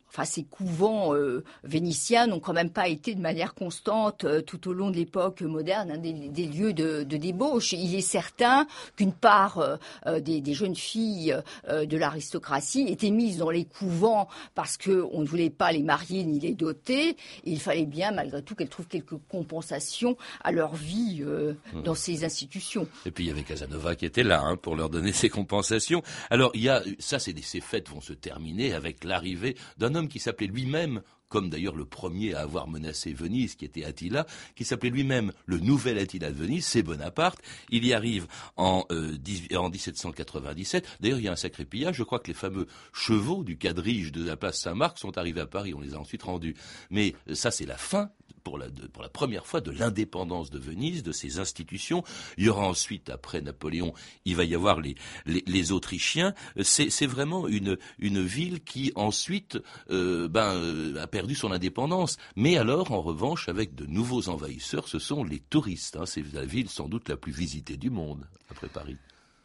enfin, 0.09 0.25
ces 0.25 0.45
couvents 0.45 1.15
euh, 1.15 1.45
vénitiens 1.65 2.27
n'ont 2.27 2.41
quand 2.41 2.55
même 2.55 2.71
pas 2.71 2.89
été 2.89 3.15
de 3.15 3.21
manière 3.21 3.55
constante 3.55 4.25
euh, 4.25 4.41
tout 4.41 4.69
au 4.69 4.73
long 4.73 4.91
de 4.91 4.97
l'époque 4.97 5.43
moderne 5.43 5.91
hein, 5.93 5.99
des, 5.99 6.13
des, 6.13 6.47
lieux 6.47 6.73
de, 6.73 7.03
de, 7.03 7.17
débauche. 7.17 7.73
Il 7.73 7.95
est 7.95 8.01
certain 8.01 8.67
qu'une 8.97 9.13
part 9.13 9.79
des, 10.07 10.41
des, 10.41 10.55
jeunes 10.55 10.75
filles 10.75 11.37
de 11.69 11.97
l'aristocratie 11.97 12.87
étaient 12.89 13.11
mises 13.11 13.39
dans 13.39 13.51
les 13.51 13.65
couvents 13.65 14.29
parce 14.55 14.77
qu'on 14.77 15.21
ne 15.21 15.27
voulait 15.27 15.51
pas 15.51 15.73
les 15.73 15.83
marier 15.83 16.25
ni 16.25 16.41
les 16.41 16.55
doter. 16.55 17.17
il 17.45 17.61
fallait 17.61 17.87
bien, 17.87 18.13
malgré 18.13 18.43
tout, 18.43 18.55
qu'elles 18.55 18.69
trouvent 18.69 18.89
quelques 18.89 19.17
compensations 19.31 20.17
à 20.43 20.53
leur 20.53 20.75
vie 20.75 21.23
mmh. 21.23 21.83
dans 21.83 21.95
ces 21.95 22.25
institutions. 22.25 22.87
Et 23.07 23.11
puis 23.11 23.25
il 23.25 23.29
y 23.29 23.31
avait 23.31 23.43
Casanova 23.43 23.95
qui 23.95 24.07
était 24.07 24.23
là 24.23 24.41
hein, 24.43 24.57
pour 24.57 24.77
leur 24.77 24.91
donner 24.91 25.13
ces 25.13 25.29
compensations. 25.29 26.03
Alors 26.31 26.51
il 26.55 26.63
y 26.63 26.69
a 26.69 26.83
ça, 26.99 27.19
c'est 27.19 27.33
ces 27.43 27.61
fêtes 27.61 27.89
vont 27.89 28.01
se 28.01 28.13
terminé 28.23 28.73
avec 28.73 29.05
l'arrivée 29.05 29.57
d'un 29.77 29.95
homme 29.95 30.09
qui 30.09 30.19
s'appelait 30.19 30.47
lui-même 30.47 31.03
comme 31.33 31.49
d'ailleurs 31.49 31.75
le 31.75 31.87
premier 31.87 32.35
à 32.35 32.41
avoir 32.41 32.69
menacé 32.69 33.15
Venise, 33.15 33.55
qui 33.55 33.65
était 33.65 33.85
Attila, 33.85 34.27
qui 34.55 34.67
s'appelait 34.67 34.91
lui-même 34.91 35.33
le 35.47 35.59
nouvel 35.61 35.97
Attila 35.97 36.31
de 36.31 36.37
Venise, 36.37 36.67
c'est 36.67 36.83
Bonaparte. 36.83 37.41
Il 37.71 37.87
y 37.87 37.95
arrive 37.95 38.27
en, 38.59 38.85
euh, 38.93 39.17
en 39.57 39.71
1797. 39.71 40.87
D'ailleurs, 41.01 41.19
il 41.19 41.25
y 41.25 41.29
a 41.29 41.33
un 41.33 41.37
sacré 41.37 41.65
pillage. 41.65 41.97
Je 41.97 42.03
crois 42.03 42.19
que 42.19 42.29
les 42.29 42.35
fameux 42.35 42.67
chevaux 42.93 43.45
du 43.45 43.57
quadrige 43.57 44.13
de 44.13 44.23
la 44.23 44.37
place 44.37 44.61
Saint-Marc 44.61 44.99
sont 44.99 45.17
arrivés 45.17 45.41
à 45.41 45.47
Paris. 45.47 45.73
On 45.73 45.81
les 45.81 45.95
a 45.95 45.99
ensuite 45.99 46.23
rendus. 46.23 46.55
Mais 46.91 47.15
ça, 47.33 47.51
c'est 47.51 47.65
la 47.65 47.79
fin 47.79 48.11
pour 48.43 48.59
la, 48.59 48.67
pour 48.93 49.03
la 49.03 49.09
première 49.09 49.47
fois 49.47 49.61
de 49.61 49.71
l'indépendance 49.71 50.51
de 50.51 50.59
Venise, 50.59 51.03
de 51.03 51.13
ses 51.13 51.39
institutions. 51.39 52.05
Il 52.37 52.45
y 52.45 52.49
aura 52.49 52.67
ensuite, 52.67 53.11
après 53.11 53.41
Napoléon, 53.41 53.93
il 54.25 54.37
va 54.37 54.45
y 54.45 54.55
avoir 54.55 54.81
les, 54.81 54.97
les, 55.27 55.73
Autrichiens. 55.73 56.35
C'est 56.63 57.07
vraiment 57.07 57.49
une, 57.49 57.79
une 57.99 58.23
ville 58.23 58.63
qui 58.63 58.93
ensuite 58.95 59.59
euh, 59.91 60.29
ben, 60.29 60.55
euh, 60.55 61.01
a 61.01 61.07
perdu 61.07 61.35
son 61.35 61.53
indépendance. 61.53 62.19
Mais 62.37 62.57
alors, 62.57 62.93
en 62.93 63.01
revanche, 63.01 63.49
avec 63.49 63.75
de 63.75 63.87
nouveaux 63.87 64.29
envahisseurs, 64.29 64.89
ce 64.89 64.99
sont 64.99 65.25
les 65.25 65.41
touristes. 65.41 65.97
Hein. 65.97 66.07
C'est 66.07 66.25
la 66.33 66.45
ville 66.45 66.69
sans 66.69 66.89
doute 66.89 67.09
la 67.09 67.17
plus 67.17 67.33
visitée 67.33 67.77
du 67.77 67.91
monde, 67.91 68.27
après 68.51 68.69
Paris. 68.69 68.97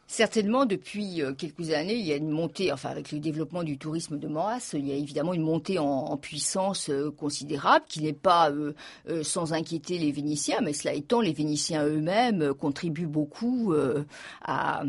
Certainement, 0.09 0.65
depuis 0.65 1.21
euh, 1.21 1.33
quelques 1.33 1.71
années, 1.71 1.95
il 1.95 2.05
y 2.05 2.13
a 2.13 2.15
une 2.15 2.29
montée, 2.29 2.71
enfin 2.71 2.89
avec 2.89 3.11
le 3.11 3.19
développement 3.19 3.63
du 3.63 3.77
tourisme 3.77 4.17
de 4.17 4.29
masse, 4.29 4.73
il 4.73 4.87
y 4.87 4.93
a 4.93 4.95
évidemment 4.95 5.33
une 5.33 5.41
montée 5.41 5.79
en, 5.79 6.15
puissance 6.15 6.89
euh, 6.89 7.11
considérable 7.11 7.85
qui 7.89 8.01
n'est 8.01 8.13
pas 8.13 8.49
euh, 8.49 8.73
sans 9.23 9.51
inquiéter 9.51 9.97
les 9.99 10.13
Vénitiens, 10.13 10.61
mais 10.63 10.71
cela 10.71 10.93
étant, 10.93 11.19
les 11.19 11.33
Vénitiens 11.33 11.85
eux-mêmes 11.85 12.53
contribuent 12.53 13.05
beaucoup 13.05 13.73
à 14.45 14.83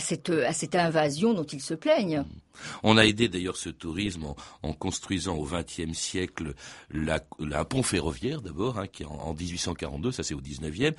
cette 0.00 0.74
invasion 0.74 1.32
dont 1.32 1.44
ils 1.44 1.62
se 1.62 1.74
plaignent. 1.74 2.24
On 2.82 2.96
a 2.96 3.04
aidé 3.06 3.28
d'ailleurs 3.28 3.56
ce 3.56 3.68
tourisme 3.68 4.34
en, 4.62 4.72
construisant 4.72 5.36
au 5.36 5.44
XXe 5.44 5.96
siècle 5.96 6.54
un 6.94 7.64
pont 7.64 7.82
ferroviaire 7.82 8.40
d'abord, 8.40 8.78
hein, 8.78 8.86
qui 8.86 9.04
en, 9.04 9.10
en, 9.10 9.34
1842, 9.34 10.12
ça 10.12 10.22
c'est 10.22 10.34
au 10.34 10.40
XIXe, 10.40 10.96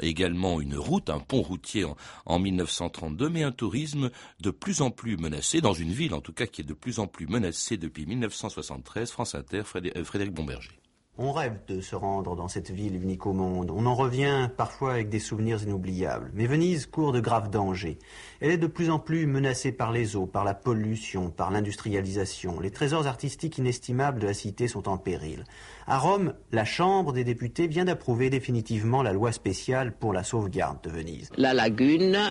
également 0.00 0.60
une 0.60 0.76
route, 0.76 1.10
un 1.10 1.20
pont 1.20 1.42
routier 1.42 1.84
en, 1.84 1.96
en 2.26 2.38
1932, 2.38 3.28
mais 3.28 3.42
un 3.42 3.52
tourisme 3.52 4.10
de 4.40 4.50
plus 4.50 4.82
en 4.82 4.90
plus 4.90 5.16
menacé, 5.16 5.60
dans 5.60 5.74
une 5.74 5.92
ville 5.92 6.14
en 6.14 6.20
tout 6.20 6.32
cas 6.32 6.46
qui 6.46 6.62
est 6.62 6.64
de 6.64 6.74
plus 6.74 6.98
en 6.98 7.06
plus 7.06 7.26
menacée 7.26 7.76
depuis 7.76 8.06
1973, 8.06 9.10
France 9.10 9.34
Inter, 9.34 9.62
Frédéric 9.64 10.32
Bomberger. 10.32 10.78
On 11.20 11.32
rêve 11.32 11.58
de 11.66 11.80
se 11.80 11.96
rendre 11.96 12.36
dans 12.36 12.46
cette 12.46 12.70
ville 12.70 12.94
unique 12.94 13.26
au 13.26 13.32
monde. 13.32 13.72
On 13.74 13.86
en 13.86 13.94
revient 13.96 14.48
parfois 14.56 14.92
avec 14.92 15.08
des 15.08 15.18
souvenirs 15.18 15.60
inoubliables. 15.60 16.30
Mais 16.32 16.46
Venise 16.46 16.86
court 16.86 17.10
de 17.10 17.18
graves 17.18 17.50
dangers. 17.50 17.98
Elle 18.40 18.52
est 18.52 18.56
de 18.56 18.68
plus 18.68 18.88
en 18.88 19.00
plus 19.00 19.26
menacée 19.26 19.72
par 19.72 19.90
les 19.90 20.14
eaux, 20.14 20.26
par 20.26 20.44
la 20.44 20.54
pollution, 20.54 21.30
par 21.30 21.50
l'industrialisation. 21.50 22.60
Les 22.60 22.70
trésors 22.70 23.08
artistiques 23.08 23.58
inestimables 23.58 24.20
de 24.20 24.28
la 24.28 24.32
cité 24.32 24.68
sont 24.68 24.88
en 24.88 24.96
péril. 24.96 25.42
À 25.88 25.98
Rome, 25.98 26.34
la 26.52 26.64
Chambre 26.64 27.12
des 27.12 27.24
députés 27.24 27.66
vient 27.66 27.86
d'approuver 27.86 28.30
définitivement 28.30 29.02
la 29.02 29.12
loi 29.12 29.32
spéciale 29.32 29.96
pour 29.98 30.12
la 30.12 30.22
sauvegarde 30.22 30.78
de 30.84 30.90
Venise. 30.90 31.30
La 31.36 31.52
lagune 31.52 32.30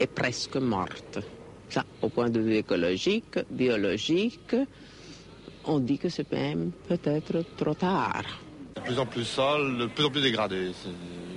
est 0.00 0.06
presque 0.06 0.56
morte. 0.56 1.18
Ça, 1.68 1.84
au 2.00 2.08
point 2.08 2.30
de 2.30 2.40
vue 2.40 2.56
écologique, 2.56 3.38
biologique, 3.50 4.56
on 5.66 5.78
dit 5.78 5.98
que 5.98 6.08
c'est 6.08 6.30
même 6.32 6.72
peut-être 6.88 7.44
trop 7.56 7.74
tard. 7.74 8.22
De 8.76 8.80
plus 8.80 8.98
en 8.98 9.06
plus 9.06 9.24
sale, 9.24 9.78
de 9.78 9.86
plus 9.86 10.04
en 10.04 10.10
plus 10.10 10.20
dégradé. 10.20 10.72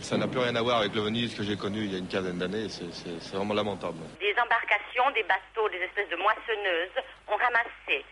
Ça 0.01 0.17
n'a 0.17 0.27
plus 0.27 0.39
rien 0.39 0.55
à 0.55 0.61
voir 0.61 0.79
avec 0.79 0.93
le 0.93 1.01
Venise 1.01 1.33
que 1.33 1.43
j'ai 1.43 1.55
connu 1.55 1.85
il 1.85 1.91
y 1.91 1.95
a 1.95 1.99
une 1.99 2.07
quinzaine 2.07 2.37
d'années. 2.37 2.67
C'est 2.69 3.35
vraiment 3.35 3.53
lamentable. 3.53 3.97
Des 4.19 4.33
embarcations, 4.33 5.09
des 5.15 5.23
bateaux, 5.23 5.69
des 5.69 5.77
espèces 5.77 6.09
de 6.09 6.17
moissonneuses 6.17 6.97
ont 7.27 7.35
ramassé 7.35 8.05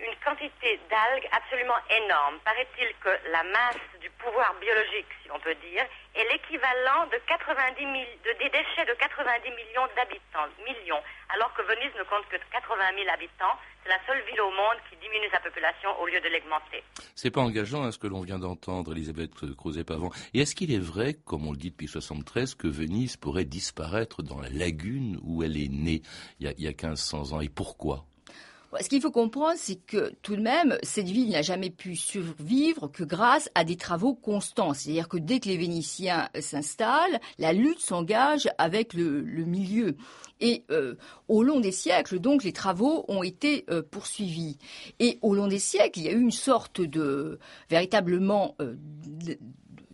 une 0.00 0.14
quantité 0.24 0.78
d'algues 0.90 1.26
absolument 1.32 1.78
énorme. 1.90 2.38
Paraît-il 2.44 2.88
que 3.02 3.10
la 3.30 3.42
masse 3.42 3.82
du 4.00 4.10
pouvoir 4.22 4.54
biologique, 4.60 5.10
si 5.22 5.30
on 5.30 5.40
peut 5.40 5.54
dire, 5.58 5.82
est 6.14 6.26
l'équivalent 6.30 7.06
de 7.10 7.18
90 7.26 7.82
de, 8.22 8.30
des 8.38 8.50
déchets 8.50 8.86
de 8.86 8.94
90 8.94 9.50
millions 9.50 9.86
d'habitants, 9.98 10.46
millions, 10.62 11.02
alors 11.34 11.52
que 11.54 11.62
Venise 11.62 11.94
ne 11.98 12.04
compte 12.06 12.26
que 12.30 12.38
80 12.38 12.94
000 12.94 13.10
habitants. 13.10 13.58
C'est 13.82 13.90
la 13.90 13.98
seule 14.06 14.22
ville 14.26 14.40
au 14.40 14.50
monde 14.50 14.78
qui 14.90 14.96
diminue 14.96 15.28
sa 15.30 15.40
population 15.40 15.90
au 16.00 16.06
lieu 16.06 16.20
de 16.20 16.28
l'augmenter. 16.28 16.82
C'est 17.14 17.30
pas 17.30 17.40
engageant 17.40 17.84
hein, 17.84 17.92
ce 17.92 17.98
que 17.98 18.06
l'on 18.06 18.20
vient 18.22 18.38
d'entendre, 18.38 18.92
Elisabeth 18.92 19.32
Crozet-Pavon. 19.34 20.10
Et 20.34 20.40
est-ce 20.40 20.54
qu'il 20.54 20.72
est 20.72 20.82
vrai, 20.82 21.14
comme 21.14 21.46
on 21.46 21.52
le 21.52 21.58
dit 21.58 21.70
depuis 21.70 21.88
73, 21.88 22.54
que 22.54 22.68
Venise 22.68 23.16
pourrait 23.16 23.44
disparaître 23.44 24.22
dans 24.22 24.40
la 24.40 24.48
lagune 24.48 25.18
où 25.22 25.42
elle 25.42 25.56
est 25.56 25.70
née 25.70 26.02
il 26.40 26.46
y 26.46 26.48
a, 26.48 26.52
il 26.58 26.64
y 26.64 26.68
a 26.68 26.70
1500 26.70 27.32
ans? 27.32 27.40
Et 27.40 27.48
pourquoi? 27.48 28.04
Ce 28.80 28.88
qu'il 28.88 29.00
faut 29.00 29.10
comprendre, 29.10 29.56
c'est 29.56 29.76
que 29.76 30.12
tout 30.22 30.36
de 30.36 30.42
même, 30.42 30.76
cette 30.82 31.08
ville 31.08 31.30
n'a 31.30 31.42
jamais 31.42 31.70
pu 31.70 31.96
survivre 31.96 32.88
que 32.88 33.02
grâce 33.02 33.48
à 33.54 33.64
des 33.64 33.76
travaux 33.76 34.14
constants. 34.14 34.74
C'est-à-dire 34.74 35.08
que 35.08 35.16
dès 35.16 35.40
que 35.40 35.48
les 35.48 35.56
Vénitiens 35.56 36.28
s'installent, 36.38 37.18
la 37.38 37.52
lutte 37.52 37.80
s'engage 37.80 38.48
avec 38.58 38.92
le, 38.92 39.22
milieu. 39.22 39.96
Et 40.40 40.64
euh, 40.70 40.96
au 41.28 41.42
long 41.42 41.60
des 41.60 41.72
siècles, 41.72 42.18
donc, 42.18 42.44
les 42.44 42.52
travaux 42.52 43.04
ont 43.08 43.22
été 43.22 43.64
euh, 43.70 43.82
poursuivis. 43.82 44.58
Et 45.00 45.18
au 45.22 45.34
long 45.34 45.48
des 45.48 45.58
siècles, 45.58 46.00
il 46.00 46.04
y 46.04 46.08
a 46.08 46.12
eu 46.12 46.20
une 46.20 46.30
sorte 46.30 46.80
de 46.80 47.38
véritablement 47.70 48.54
euh, 48.60 48.74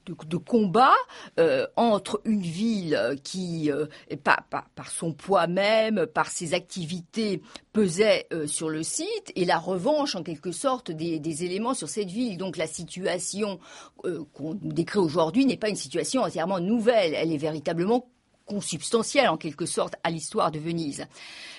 de, 0.07 0.37
combat 0.37 0.95
euh, 1.39 1.67
entre 1.77 2.21
une 2.25 2.43
ville 2.43 3.17
qui, 3.23 3.71
euh, 3.71 3.87
par, 4.23 4.91
son 4.91 5.13
poids 5.13 5.47
même, 5.47 6.07
par 6.07 6.29
ses 6.29 6.55
activités, 6.55 7.43
pesait 7.73 8.27
euh, 8.33 8.47
sur 8.47 8.69
le 8.69 8.83
site, 8.83 9.33
et 9.35 9.45
la 9.45 9.59
revanche, 9.59 10.15
en 10.15 10.23
quelque 10.23 10.53
sorte, 10.53 10.91
des, 10.91 11.19
des 11.19 11.45
éléments 11.45 11.75
sur 11.75 11.89
cette 11.89 12.11
ville. 12.11 12.37
Donc 12.37 12.57
la 12.57 12.67
situation 12.67 13.59
qu'on 14.33 14.55
décrit 14.55 14.99
aujourd'hui 14.99 15.47
n'est 15.47 15.57
pas 15.57 15.69
une 15.69 15.77
situation 15.77 16.23
entièrement 16.23 16.61
nouvelle, 16.61 17.15
elle 17.15 17.33
est 17.33 17.39
véritablement 17.39 18.07
consubstantielle 18.47 19.29
en 19.29 19.37
quelque 19.37 19.67
sorte 19.67 19.95
à 20.05 20.11
l'histoire 20.11 20.51
de 20.51 20.59
Venise. 20.59 21.07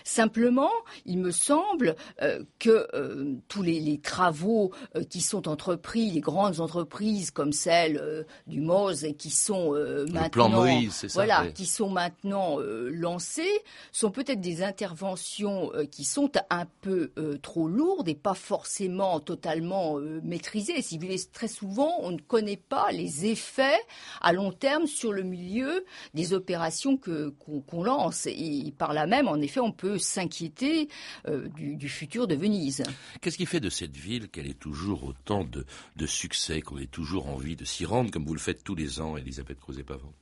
Simplement, 0.03 0.71
il 1.05 1.17
me 1.17 1.31
semble 1.31 1.95
euh, 2.21 2.43
que 2.59 2.87
euh, 2.93 3.33
tous 3.47 3.63
les, 3.63 3.99
travaux 4.03 4.71
euh, 4.95 5.03
qui 5.03 5.21
sont 5.21 5.47
entrepris, 5.47 6.11
les 6.11 6.21
grandes 6.21 6.59
entreprises 6.59 7.31
comme 7.31 7.53
celle 7.53 8.25
du 8.45 8.61
MOZ 8.61 9.15
qui 9.17 9.31
sont 9.31 9.73
maintenant, 10.11 10.65
voilà, 11.13 11.47
qui 11.47 11.65
sont 11.65 11.89
maintenant 11.89 12.57
lancées, 12.59 13.63
sont 13.91 14.11
peut-être 14.11 14.41
des 14.41 14.61
interventions 14.63 15.71
qui 15.91 16.03
sont 16.03 16.31
un 16.49 16.65
peu 16.81 17.11
trop 17.41 17.67
lourdes 17.67 18.07
et 18.07 18.15
pas 18.15 18.33
forcément 18.33 19.19
totalement 19.19 19.95
maîtrisées. 20.23 20.81
Si 20.81 20.97
vous 20.97 21.05
voulez, 21.05 21.21
très 21.33 21.47
souvent, 21.47 21.93
on 22.01 22.11
ne 22.11 22.19
connaît 22.19 22.57
pas 22.57 22.91
les 22.91 23.25
effets 23.25 23.79
à 24.21 24.33
long 24.33 24.51
terme 24.51 24.87
sur 24.87 25.13
le 25.13 25.23
milieu 25.23 25.85
des 26.13 26.33
opérations 26.33 26.74
qu'on 26.83 27.83
lance 27.83 28.27
et 28.27 28.73
par 28.77 28.93
là 28.93 29.07
même, 29.07 29.27
en 29.27 29.37
effet, 29.37 29.59
on 29.59 29.71
peut 29.71 29.97
s'inquiéter 29.97 30.89
euh, 31.27 31.47
du, 31.49 31.89
futur 31.89 32.27
de 32.27 32.35
Venise. 32.35 32.83
Qu'est-ce 33.21 33.37
qui 33.37 33.45
fait 33.45 33.59
de 33.59 33.69
cette 33.69 33.95
ville 33.95 34.29
qu'elle 34.29 34.47
ait 34.47 34.53
toujours 34.53 35.03
autant 35.03 35.43
de, 35.43 36.05
succès, 36.05 36.61
qu'on 36.61 36.77
ait 36.77 36.87
toujours 36.87 37.29
envie 37.29 37.55
de 37.55 37.65
s'y 37.65 37.85
rendre, 37.85 38.11
comme 38.11 38.25
vous 38.25 38.33
le 38.33 38.39
faites 38.39 38.63
tous 38.63 38.75
les 38.75 38.99
ans, 38.99 39.17
Elisabeth 39.17 39.59
Crozet-Pavon 39.59 40.13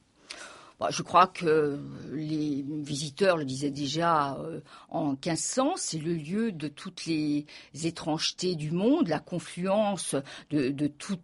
bah, 0.80 0.90
je 0.92 1.02
crois 1.02 1.28
que 1.28 1.80
les 2.12 2.66
visiteurs 2.68 3.38
le 3.38 3.46
disaient 3.46 3.72
déjà 3.72 4.36
euh, 4.36 4.60
en 4.90 5.12
1500, 5.12 5.74
c'est 5.78 6.00
le 6.00 6.14
lieu 6.14 6.52
de 6.52 6.68
toutes 6.68 7.06
les 7.06 7.46
étrangetés 7.84 8.56
du 8.56 8.72
monde, 8.72 9.08
la 9.08 9.20
confluence 9.20 10.16
de, 10.50 10.88
tous 10.88 11.18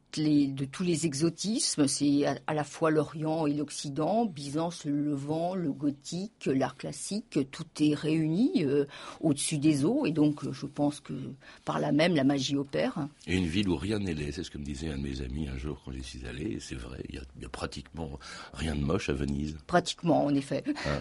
les 0.84 1.06
exotismes. 1.06 1.88
C'est 1.88 2.26
à, 2.26 2.54
la 2.54 2.64
fois 2.64 2.92
l'Orient 2.92 3.48
et 3.48 3.54
l'Occident, 3.54 4.26
Byzance, 4.26 4.86
le 4.86 5.02
Levant, 5.02 5.56
le 5.56 5.72
gothique, 5.72 6.46
l'art 6.46 6.76
classique, 6.76 7.40
tout 7.52 7.66
est 7.80 7.94
réuni 7.94 8.66
euh, 8.66 8.86
au-dessus 9.22 9.58
des 9.58 9.86
eaux. 9.86 10.06
Et 10.06 10.12
donc, 10.12 10.50
je 10.52 10.66
pense 10.66 11.00
que 11.00 11.14
par 11.66 11.80
là 11.80 11.92
même, 11.92 12.16
la 12.16 12.24
magie 12.24 12.56
opère. 12.56 13.08
Une 13.28 13.46
ville 13.46 13.70
où 13.70 13.76
rien 13.76 14.00
n'est 14.00 14.14
laid, 14.14 14.32
c'est 14.32 14.44
ce 14.44 14.52
que 14.52 14.58
me 14.58 14.66
disait 14.66 14.90
un 14.90 14.98
de 14.98 15.04
mes 15.04 15.22
amis 15.22 15.48
un 15.48 15.58
jour 15.58 15.82
quand 15.84 15.92
j'y 15.92 16.04
suis 16.04 16.26
allé. 16.26 16.58
C'est 16.60 16.76
vrai, 16.76 17.04
il 17.10 17.22
n'y 17.38 17.46
a, 17.46 17.50
pratiquement 17.50 18.20
rien 18.54 18.76
de 18.76 18.82
moche 18.82 19.10
à 19.10 19.14
Venise. 19.40 19.58
Pratiquement, 19.68 20.26
en 20.26 20.34
effet. 20.34 20.64
Ah. 20.86 21.00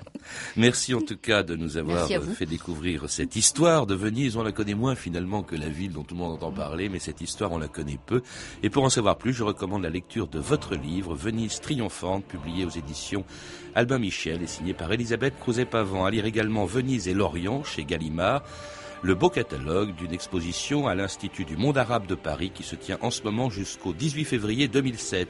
Merci 0.56 0.94
en 0.94 1.00
tout 1.00 1.16
cas 1.16 1.42
de 1.42 1.56
nous 1.56 1.76
avoir 1.76 2.06
fait 2.06 2.46
découvrir 2.46 3.08
cette 3.08 3.36
histoire 3.36 3.86
de 3.86 3.94
Venise. 3.94 4.36
On 4.36 4.42
la 4.42 4.52
connaît 4.52 4.74
moins 4.74 4.94
finalement 4.94 5.42
que 5.42 5.56
la 5.56 5.68
ville 5.68 5.92
dont 5.92 6.02
tout 6.02 6.14
le 6.14 6.20
monde 6.20 6.32
entend 6.34 6.52
parler, 6.52 6.88
mais 6.88 6.98
cette 6.98 7.20
histoire, 7.20 7.52
on 7.52 7.58
la 7.58 7.68
connaît 7.68 7.98
peu. 8.06 8.22
Et 8.62 8.70
pour 8.70 8.84
en 8.84 8.90
savoir 8.90 9.18
plus, 9.18 9.32
je 9.32 9.42
recommande 9.42 9.82
la 9.82 9.90
lecture 9.90 10.28
de 10.28 10.38
votre 10.38 10.74
livre, 10.74 11.14
Venise 11.14 11.60
triomphante, 11.60 12.24
publié 12.24 12.64
aux 12.64 12.70
éditions 12.70 13.24
Albin 13.74 13.98
Michel 13.98 14.42
et 14.42 14.46
signé 14.46 14.74
par 14.74 14.92
Elisabeth 14.92 15.34
Crouzet-Pavant. 15.40 16.04
À 16.04 16.10
lire 16.10 16.26
également 16.26 16.64
Venise 16.64 17.08
et 17.08 17.14
l'Orient 17.14 17.64
chez 17.64 17.84
Gallimard 17.84 18.42
le 19.02 19.14
beau 19.14 19.30
catalogue 19.30 19.94
d'une 19.94 20.12
exposition 20.12 20.88
à 20.88 20.94
l'Institut 20.94 21.44
du 21.44 21.56
monde 21.56 21.78
arabe 21.78 22.06
de 22.06 22.16
Paris 22.16 22.50
qui 22.52 22.64
se 22.64 22.74
tient 22.74 22.98
en 23.00 23.10
ce 23.10 23.22
moment 23.22 23.48
jusqu'au 23.48 23.92
18 23.92 24.24
février 24.24 24.66
2007. 24.66 25.28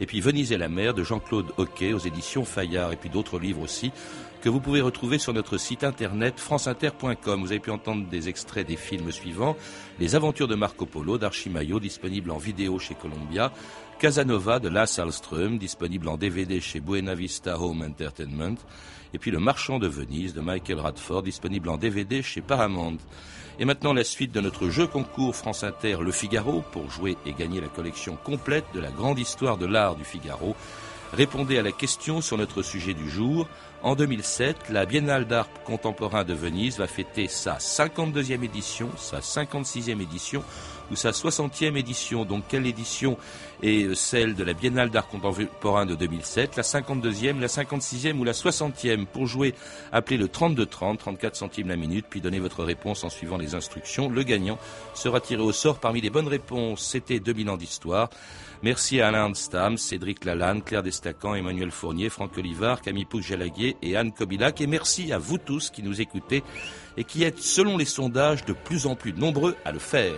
Et 0.00 0.06
puis 0.06 0.20
Venise 0.20 0.52
et 0.52 0.58
la 0.58 0.68
mer 0.68 0.94
de 0.94 1.02
Jean-Claude 1.02 1.52
Hoquet 1.56 1.92
aux 1.92 1.98
éditions 1.98 2.44
Fayard 2.44 2.92
et 2.92 2.96
puis 2.96 3.08
d'autres 3.08 3.38
livres 3.38 3.62
aussi 3.62 3.92
que 4.42 4.48
vous 4.50 4.60
pouvez 4.60 4.80
retrouver 4.80 5.18
sur 5.18 5.32
notre 5.32 5.58
site 5.58 5.82
internet 5.82 6.38
franceinter.com. 6.38 7.40
Vous 7.40 7.50
avez 7.50 7.60
pu 7.60 7.70
entendre 7.70 8.06
des 8.08 8.28
extraits 8.28 8.66
des 8.66 8.76
films 8.76 9.10
suivants 9.10 9.56
Les 9.98 10.14
aventures 10.14 10.48
de 10.48 10.54
Marco 10.54 10.86
Polo 10.86 11.18
d'Archimayo 11.18 11.80
disponible 11.80 12.30
en 12.30 12.38
vidéo 12.38 12.78
chez 12.78 12.94
Columbia, 12.94 13.52
Casanova 13.98 14.58
de 14.58 14.68
Lasse 14.68 14.98
Alström 14.98 15.58
disponible 15.58 16.08
en 16.08 16.16
DVD 16.16 16.60
chez 16.60 16.80
Buena 16.80 17.14
Vista 17.14 17.58
Home 17.58 17.82
Entertainment 17.82 18.56
et 19.14 19.18
puis 19.18 19.30
Le 19.30 19.38
Marchand 19.38 19.78
de 19.78 19.88
Venise 19.88 20.34
de 20.34 20.40
Michael 20.40 20.80
Radford, 20.80 21.22
disponible 21.22 21.70
en 21.70 21.78
DVD 21.78 22.22
chez 22.22 22.42
Paramount. 22.42 22.98
Et 23.58 23.64
maintenant 23.64 23.94
la 23.94 24.04
suite 24.04 24.32
de 24.32 24.40
notre 24.40 24.68
jeu 24.68 24.86
concours 24.86 25.34
France 25.34 25.64
Inter 25.64 25.96
Le 26.02 26.12
Figaro 26.12 26.62
pour 26.72 26.90
jouer 26.90 27.16
et 27.24 27.32
gagner 27.32 27.60
la 27.60 27.68
collection 27.68 28.18
complète 28.22 28.66
de 28.74 28.80
la 28.80 28.90
grande 28.90 29.18
histoire 29.18 29.56
de 29.56 29.64
l'art 29.64 29.96
du 29.96 30.04
Figaro. 30.04 30.54
Répondez 31.16 31.56
à 31.56 31.62
la 31.62 31.72
question 31.72 32.20
sur 32.20 32.36
notre 32.36 32.60
sujet 32.60 32.92
du 32.92 33.08
jour. 33.08 33.48
En 33.82 33.94
2007, 33.94 34.68
la 34.68 34.84
Biennale 34.84 35.26
d'art 35.26 35.48
contemporain 35.64 36.24
de 36.24 36.34
Venise 36.34 36.76
va 36.76 36.86
fêter 36.86 37.26
sa 37.26 37.56
52e 37.56 38.44
édition, 38.44 38.90
sa 38.98 39.20
56e 39.20 40.02
édition 40.02 40.44
ou 40.90 40.94
sa 40.94 41.12
60e 41.12 41.74
édition. 41.74 42.26
Donc 42.26 42.44
quelle 42.48 42.66
édition 42.66 43.16
est 43.62 43.94
celle 43.94 44.34
de 44.34 44.44
la 44.44 44.52
Biennale 44.52 44.90
d'art 44.90 45.08
contemporain 45.08 45.86
de 45.86 45.94
2007, 45.94 46.54
la 46.56 46.62
52e, 46.62 47.40
la 47.40 47.46
56e 47.46 48.18
ou 48.18 48.24
la 48.24 48.32
60e 48.32 49.06
Pour 49.06 49.26
jouer, 49.26 49.54
appelez 49.92 50.18
le 50.18 50.28
3230, 50.28 50.98
34 50.98 51.34
centimes 51.34 51.68
la 51.68 51.76
minute, 51.76 52.04
puis 52.10 52.20
donnez 52.20 52.40
votre 52.40 52.62
réponse 52.62 53.04
en 53.04 53.08
suivant 53.08 53.38
les 53.38 53.54
instructions. 53.54 54.10
Le 54.10 54.22
gagnant 54.22 54.58
sera 54.92 55.20
tiré 55.20 55.40
au 55.40 55.52
sort 55.52 55.78
parmi 55.78 56.02
les 56.02 56.10
bonnes 56.10 56.28
réponses. 56.28 56.86
C'était 56.86 57.20
2000 57.20 57.48
ans 57.48 57.56
d'histoire. 57.56 58.10
Merci 58.62 59.00
à 59.00 59.08
Alain 59.08 59.32
Stam, 59.34 59.76
Cédric 59.76 60.24
Lalanne, 60.24 60.62
Claire 60.62 60.82
Destacan, 60.82 61.34
Emmanuel 61.34 61.70
Fournier, 61.70 62.08
Franck 62.08 62.36
Olivard, 62.38 62.80
Camille 62.80 63.04
Pouc-Jalaguier 63.04 63.76
et 63.82 63.96
Anne 63.96 64.12
Kobilac. 64.12 64.60
Et 64.60 64.66
merci 64.66 65.12
à 65.12 65.18
vous 65.18 65.38
tous 65.38 65.70
qui 65.70 65.82
nous 65.82 66.00
écoutez 66.00 66.42
et 66.96 67.04
qui 67.04 67.24
êtes, 67.24 67.38
selon 67.38 67.76
les 67.76 67.84
sondages, 67.84 68.44
de 68.44 68.52
plus 68.52 68.86
en 68.86 68.96
plus 68.96 69.12
nombreux 69.12 69.56
à 69.64 69.72
le 69.72 69.78
faire. 69.78 70.14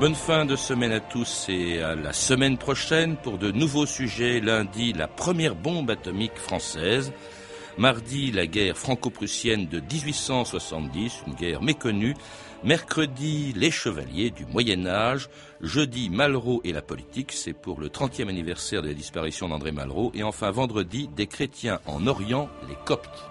Bonne 0.00 0.14
fin 0.14 0.46
de 0.46 0.56
semaine 0.56 0.92
à 0.92 1.00
tous 1.00 1.44
et 1.50 1.82
à 1.82 1.94
la 1.94 2.14
semaine 2.14 2.56
prochaine 2.56 3.18
pour 3.18 3.36
de 3.36 3.50
nouveaux 3.50 3.84
sujets. 3.84 4.40
Lundi, 4.40 4.94
la 4.94 5.06
première 5.06 5.54
bombe 5.54 5.90
atomique 5.90 6.36
française. 6.36 7.12
Mardi, 7.76 8.32
la 8.32 8.46
guerre 8.46 8.78
franco-prussienne 8.78 9.66
de 9.66 9.78
1870, 9.78 11.24
une 11.26 11.34
guerre 11.34 11.60
méconnue. 11.60 12.14
Mercredi, 12.64 13.52
les 13.54 13.70
chevaliers 13.70 14.30
du 14.30 14.46
Moyen 14.46 14.86
Âge. 14.86 15.28
Jeudi, 15.60 16.08
Malraux 16.08 16.62
et 16.64 16.72
la 16.72 16.80
politique, 16.80 17.32
c'est 17.32 17.52
pour 17.52 17.78
le 17.78 17.88
30e 17.90 18.30
anniversaire 18.30 18.80
de 18.80 18.88
la 18.88 18.94
disparition 18.94 19.50
d'André 19.50 19.70
Malraux. 19.70 20.12
Et 20.14 20.22
enfin, 20.22 20.50
vendredi, 20.50 21.10
des 21.14 21.26
chrétiens 21.26 21.78
en 21.84 22.06
Orient, 22.06 22.48
les 22.70 22.76
Coptes. 22.86 23.28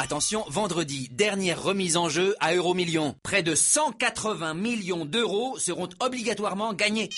Attention, 0.00 0.44
vendredi, 0.46 1.08
dernière 1.10 1.60
remise 1.60 1.96
en 1.96 2.08
jeu 2.08 2.36
à 2.38 2.54
Euromillion. 2.54 3.16
Près 3.24 3.42
de 3.42 3.56
180 3.56 4.54
millions 4.54 5.04
d'euros 5.04 5.58
seront 5.58 5.88
obligatoirement 5.98 6.72
gagnés. 6.72 7.08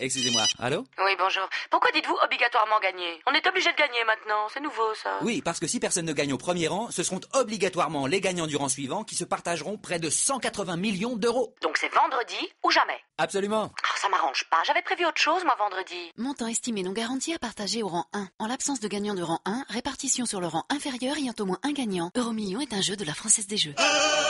Excusez-moi. 0.00 0.44
Allô? 0.58 0.84
Oui, 1.04 1.12
bonjour. 1.18 1.46
Pourquoi 1.70 1.90
dites-vous 1.92 2.16
obligatoirement 2.24 2.80
gagner? 2.80 3.20
On 3.26 3.32
est 3.32 3.46
obligé 3.46 3.70
de 3.70 3.76
gagner 3.76 4.02
maintenant. 4.06 4.48
C'est 4.52 4.60
nouveau, 4.60 4.94
ça. 4.94 5.18
Oui, 5.20 5.42
parce 5.42 5.60
que 5.60 5.66
si 5.66 5.78
personne 5.78 6.06
ne 6.06 6.14
gagne 6.14 6.32
au 6.32 6.38
premier 6.38 6.68
rang, 6.68 6.90
ce 6.90 7.02
seront 7.02 7.20
obligatoirement 7.34 8.06
les 8.06 8.20
gagnants 8.22 8.46
du 8.46 8.56
rang 8.56 8.70
suivant 8.70 9.04
qui 9.04 9.14
se 9.14 9.24
partageront 9.24 9.76
près 9.76 9.98
de 9.98 10.08
180 10.08 10.76
millions 10.78 11.16
d'euros. 11.16 11.54
Donc 11.60 11.76
c'est 11.76 11.92
vendredi 11.94 12.48
ou 12.64 12.70
jamais? 12.70 12.98
Absolument. 13.18 13.70
Oh, 13.70 13.96
ça 14.00 14.08
m'arrange 14.08 14.44
pas. 14.50 14.62
J'avais 14.66 14.82
prévu 14.82 15.04
autre 15.04 15.20
chose, 15.20 15.44
moi, 15.44 15.54
vendredi. 15.58 16.10
Montant 16.16 16.46
estimé 16.46 16.82
non 16.82 16.92
garanti 16.92 17.34
à 17.34 17.38
partager 17.38 17.82
au 17.82 17.88
rang 17.88 18.06
1. 18.14 18.28
En 18.38 18.46
l'absence 18.46 18.80
de 18.80 18.88
gagnant 18.88 19.14
de 19.14 19.22
rang 19.22 19.40
1, 19.44 19.66
répartition 19.68 20.24
sur 20.24 20.40
le 20.40 20.46
rang 20.46 20.64
inférieur 20.70 21.18
ayant 21.18 21.34
au 21.38 21.44
moins 21.44 21.58
un 21.62 21.72
gagnant. 21.72 22.10
Euromillion 22.16 22.60
est 22.60 22.72
un 22.72 22.80
jeu 22.80 22.96
de 22.96 23.04
la 23.04 23.12
Française 23.12 23.46
des 23.46 23.58
Jeux. 23.58 23.74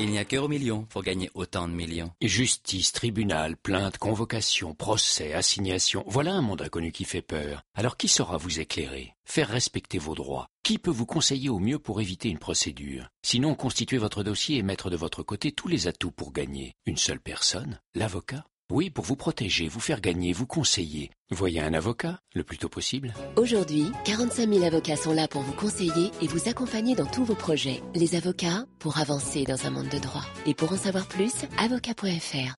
Il 0.00 0.10
n'y 0.10 0.18
a 0.18 0.24
qu'euro 0.24 0.48
million 0.48 0.84
pour 0.84 1.02
gagner 1.02 1.30
autant 1.34 1.66
de 1.66 1.72
millions. 1.72 2.12
Justice, 2.22 2.92
tribunal, 2.92 3.56
plainte, 3.56 3.98
convocation, 3.98 4.74
procès, 4.74 5.32
assignation, 5.32 6.04
voilà 6.06 6.32
un 6.32 6.42
monde 6.42 6.62
inconnu 6.62 6.92
qui 6.92 7.04
fait 7.04 7.22
peur. 7.22 7.62
Alors 7.74 7.96
qui 7.96 8.08
saura 8.08 8.36
vous 8.36 8.60
éclairer 8.60 9.14
Faire 9.24 9.48
respecter 9.48 9.98
vos 9.98 10.14
droits? 10.14 10.48
Qui 10.62 10.78
peut 10.78 10.90
vous 10.90 11.06
conseiller 11.06 11.48
au 11.48 11.58
mieux 11.58 11.78
pour 11.78 12.00
éviter 12.00 12.28
une 12.28 12.38
procédure? 12.38 13.08
Sinon, 13.22 13.54
constituez 13.54 13.98
votre 13.98 14.22
dossier 14.22 14.58
et 14.58 14.62
mettre 14.62 14.88
de 14.88 14.96
votre 14.96 15.22
côté 15.22 15.52
tous 15.52 15.68
les 15.68 15.86
atouts 15.86 16.12
pour 16.12 16.32
gagner. 16.32 16.74
Une 16.86 16.96
seule 16.96 17.20
personne 17.20 17.80
L'avocat? 17.94 18.44
Oui, 18.70 18.90
pour 18.90 19.04
vous 19.04 19.16
protéger, 19.16 19.66
vous 19.66 19.80
faire 19.80 20.02
gagner, 20.02 20.34
vous 20.34 20.46
conseiller. 20.46 21.10
Voyez 21.30 21.60
un 21.60 21.72
avocat, 21.72 22.20
le 22.34 22.44
plus 22.44 22.58
tôt 22.58 22.68
possible. 22.68 23.14
Aujourd'hui, 23.36 23.90
45 24.04 24.46
000 24.46 24.62
avocats 24.62 24.96
sont 24.96 25.14
là 25.14 25.26
pour 25.26 25.40
vous 25.40 25.54
conseiller 25.54 26.10
et 26.20 26.26
vous 26.26 26.50
accompagner 26.50 26.94
dans 26.94 27.06
tous 27.06 27.24
vos 27.24 27.34
projets. 27.34 27.82
Les 27.94 28.14
avocats, 28.14 28.66
pour 28.78 28.98
avancer 28.98 29.44
dans 29.44 29.66
un 29.66 29.70
monde 29.70 29.88
de 29.88 29.98
droit. 29.98 30.24
Et 30.44 30.52
pour 30.52 30.70
en 30.70 30.76
savoir 30.76 31.08
plus, 31.08 31.32
avocat.fr. 31.58 32.54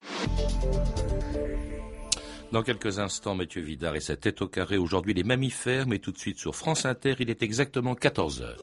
Dans 2.51 2.64
quelques 2.64 2.99
instants, 2.99 3.37
Mathieu 3.37 3.62
Vidard 3.62 3.94
et 3.94 4.01
sa 4.01 4.16
tête 4.16 4.42
au 4.42 4.49
carré. 4.49 4.77
Aujourd'hui, 4.77 5.14
les 5.14 5.23
mammifères, 5.23 5.87
mais 5.87 6.01
tout 6.01 6.11
de 6.11 6.18
suite 6.18 6.40
sur 6.40 6.57
France 6.57 6.85
Inter, 6.85 7.14
il 7.20 7.31
est 7.31 7.44
exactement 7.44 7.94
14 7.94 8.42
heures. 8.42 8.59